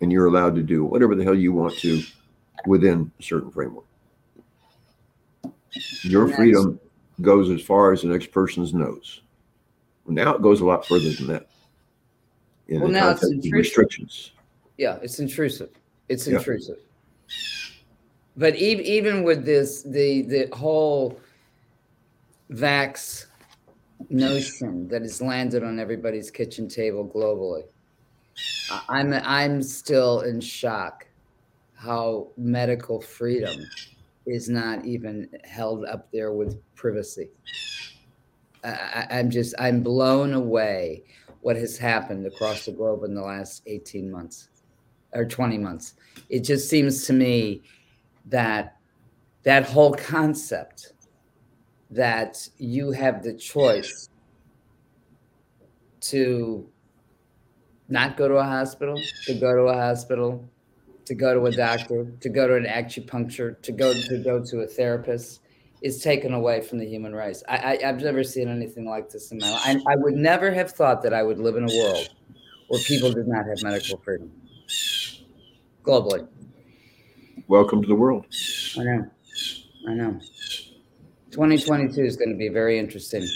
And 0.00 0.12
you're 0.12 0.26
allowed 0.26 0.54
to 0.56 0.62
do 0.62 0.84
whatever 0.84 1.14
the 1.14 1.24
hell 1.24 1.34
you 1.34 1.52
want 1.52 1.74
to 1.78 2.02
within 2.66 3.10
a 3.18 3.22
certain 3.22 3.50
framework. 3.50 3.84
Your 6.02 6.28
freedom 6.28 6.78
goes 7.22 7.50
as 7.50 7.62
far 7.62 7.92
as 7.92 8.02
the 8.02 8.08
next 8.08 8.30
person's 8.30 8.74
nose. 8.74 9.22
Now 10.06 10.34
it 10.34 10.42
goes 10.42 10.60
a 10.60 10.64
lot 10.66 10.86
further 10.86 11.10
than 11.10 11.26
that. 11.28 11.48
In 12.68 12.80
Well, 12.80 12.88
the 12.88 12.92
now 12.92 13.10
it's 13.10 13.24
of 13.24 13.30
intrusive. 13.32 13.52
restrictions. 13.52 14.32
Yeah, 14.76 14.98
it's 15.02 15.18
intrusive. 15.18 15.70
It's 16.08 16.26
Yeah. 16.26 16.36
intrusive. 16.38 16.78
But 18.36 18.56
even 18.56 18.84
even 18.84 19.22
with 19.24 19.44
this, 19.44 19.82
the 19.82 20.22
the 20.22 20.48
whole 20.54 21.18
vax 22.50 23.25
notion 24.08 24.88
that 24.88 25.02
has 25.02 25.20
landed 25.20 25.62
on 25.62 25.78
everybody's 25.78 26.30
kitchen 26.30 26.68
table 26.68 27.08
globally, 27.08 27.64
I'm 28.88 29.12
I'm 29.12 29.62
still 29.62 30.20
in 30.20 30.40
shock 30.40 31.06
how 31.74 32.28
medical 32.36 33.00
freedom 33.00 33.66
is 34.26 34.48
not 34.48 34.84
even 34.84 35.28
held 35.44 35.84
up 35.84 36.10
there 36.12 36.32
with 36.32 36.58
privacy. 36.74 37.28
I, 38.64 39.06
I'm 39.10 39.30
just 39.30 39.54
I'm 39.58 39.82
blown 39.82 40.32
away 40.32 41.04
what 41.42 41.56
has 41.56 41.78
happened 41.78 42.26
across 42.26 42.64
the 42.64 42.72
globe 42.72 43.04
in 43.04 43.14
the 43.14 43.22
last 43.22 43.62
18 43.66 44.10
months 44.10 44.48
or 45.12 45.24
20 45.24 45.58
months. 45.58 45.94
It 46.28 46.40
just 46.40 46.68
seems 46.68 47.06
to 47.06 47.12
me 47.12 47.62
that 48.26 48.76
that 49.44 49.64
whole 49.64 49.94
concept 49.94 50.94
that 51.96 52.48
you 52.58 52.92
have 52.92 53.22
the 53.22 53.34
choice 53.34 54.08
to 56.00 56.68
not 57.88 58.16
go 58.16 58.28
to 58.28 58.36
a 58.36 58.44
hospital, 58.44 59.00
to 59.24 59.34
go 59.34 59.54
to 59.54 59.62
a 59.62 59.74
hospital, 59.74 60.48
to 61.06 61.14
go 61.14 61.34
to 61.34 61.46
a 61.46 61.52
doctor, 61.52 62.06
to 62.20 62.28
go 62.28 62.46
to 62.46 62.54
an 62.54 62.64
acupuncture, 62.64 63.60
to 63.62 63.72
go 63.72 63.92
to 63.92 64.18
go 64.22 64.44
to 64.44 64.60
a 64.60 64.66
therapist 64.66 65.40
is 65.82 66.02
taken 66.02 66.32
away 66.32 66.60
from 66.60 66.78
the 66.78 66.86
human 66.86 67.14
race. 67.14 67.42
I, 67.48 67.56
I, 67.56 67.88
I've 67.88 68.02
never 68.02 68.24
seen 68.24 68.48
anything 68.48 68.86
like 68.86 69.10
this 69.10 69.30
in 69.30 69.38
my 69.38 69.50
life. 69.50 69.62
I, 69.64 69.92
I 69.92 69.96
would 69.96 70.14
never 70.14 70.50
have 70.52 70.72
thought 70.72 71.02
that 71.02 71.12
I 71.12 71.22
would 71.22 71.38
live 71.38 71.56
in 71.56 71.64
a 71.64 71.76
world 71.76 72.08
where 72.68 72.80
people 72.82 73.12
did 73.12 73.28
not 73.28 73.46
have 73.46 73.62
medical 73.62 73.98
freedom 73.98 74.32
globally. 75.84 76.26
Welcome 77.46 77.82
to 77.82 77.88
the 77.88 77.94
world. 77.94 78.26
I 78.76 78.82
know. 78.82 79.10
I 79.88 79.94
know. 79.94 80.20
2022 81.36 82.02
is 82.02 82.16
going 82.16 82.30
to 82.30 82.34
be 82.34 82.48
very 82.48 82.78
interesting. 82.78 83.28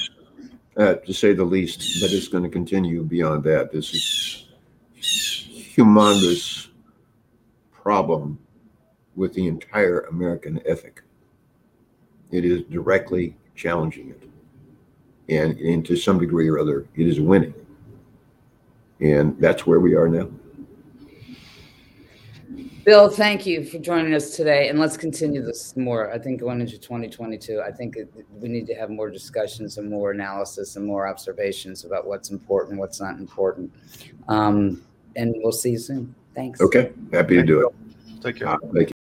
uh, 0.78 0.94
to 0.94 1.12
say 1.12 1.34
the 1.34 1.44
least, 1.44 2.00
but 2.00 2.10
it's 2.10 2.28
going 2.28 2.42
to 2.42 2.48
continue 2.48 3.02
beyond 3.02 3.44
that. 3.44 3.70
This 3.70 3.92
is 3.92 4.46
humongous 4.98 6.68
problem 7.70 8.38
with 9.16 9.34
the 9.34 9.46
entire 9.46 10.00
American 10.02 10.62
ethic. 10.64 11.02
It 12.30 12.46
is 12.46 12.62
directly 12.70 13.36
challenging 13.54 14.08
it, 14.08 14.22
and, 15.28 15.58
and 15.58 15.84
to 15.84 15.94
some 15.94 16.18
degree 16.18 16.48
or 16.48 16.58
other, 16.58 16.86
it 16.96 17.06
is 17.06 17.20
winning. 17.20 17.52
And 19.00 19.38
that's 19.38 19.66
where 19.66 19.80
we 19.80 19.94
are 19.94 20.08
now. 20.08 20.30
Bill, 22.90 23.08
thank 23.08 23.46
you 23.46 23.64
for 23.64 23.78
joining 23.78 24.14
us 24.14 24.34
today, 24.34 24.68
and 24.68 24.76
let's 24.76 24.96
continue 24.96 25.44
this 25.44 25.76
more. 25.76 26.12
I 26.12 26.18
think 26.18 26.40
going 26.40 26.60
into 26.60 26.76
2022, 26.76 27.62
I 27.64 27.70
think 27.70 27.94
it, 27.94 28.12
we 28.32 28.48
need 28.48 28.66
to 28.66 28.74
have 28.74 28.90
more 28.90 29.08
discussions 29.08 29.78
and 29.78 29.88
more 29.88 30.10
analysis 30.10 30.74
and 30.74 30.84
more 30.84 31.06
observations 31.06 31.84
about 31.84 32.04
what's 32.04 32.30
important, 32.30 32.80
what's 32.80 33.00
not 33.00 33.16
important. 33.16 33.72
Um, 34.26 34.82
and 35.14 35.36
we'll 35.36 35.52
see 35.52 35.70
you 35.70 35.78
soon. 35.78 36.16
Thanks. 36.34 36.60
Okay, 36.60 36.90
happy 37.12 37.36
to 37.36 37.44
do 37.44 37.68
it. 37.68 38.22
Take 38.24 38.38
care. 38.38 38.48
Uh, 38.48 38.56
Thank 38.74 38.88
you. 38.88 38.99